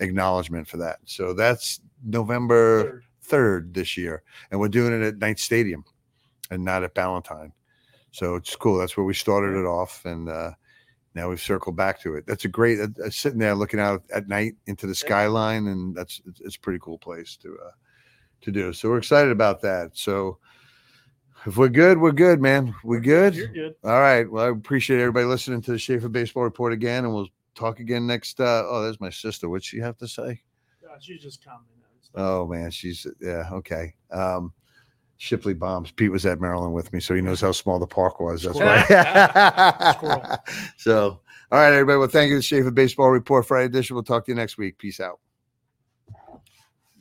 [0.00, 0.98] acknowledgement for that.
[1.04, 3.72] So that's November Third.
[3.72, 5.84] this year, and we're doing it at Knight Stadium,
[6.50, 7.52] and not at Ballantyne.
[8.10, 8.78] So it's cool.
[8.78, 10.50] That's where we started it off, and uh,
[11.14, 12.26] now we've circled back to it.
[12.26, 12.78] That's a great.
[12.78, 16.56] Uh, uh, sitting there looking out at night into the skyline, and that's it's, it's
[16.56, 17.70] a pretty cool place to uh,
[18.42, 18.72] to do.
[18.74, 19.96] So we're excited about that.
[19.96, 20.38] So
[21.46, 22.74] if we're good, we're good, man.
[22.84, 23.34] We good?
[23.34, 23.74] You're good.
[23.84, 24.30] All right.
[24.30, 28.06] Well, I appreciate everybody listening to the Schaefer Baseball Report again, and we'll talk again
[28.06, 28.40] next.
[28.40, 29.48] Uh, oh, there's my sister.
[29.48, 30.40] What's she have to say?
[30.82, 31.78] God, she's just commenting.
[32.14, 33.94] Oh man, she's yeah okay.
[34.10, 34.52] Um,
[35.18, 35.90] Shipley bombs.
[35.90, 38.42] Pete was at Maryland with me, so he knows how small the park was.
[38.42, 40.38] That's why.
[40.76, 41.20] So
[41.50, 41.98] All right, everybody.
[41.98, 42.36] Well, thank you.
[42.36, 43.94] The Schaefer Baseball Report Friday edition.
[43.94, 44.78] We'll talk to you next week.
[44.78, 45.18] Peace out.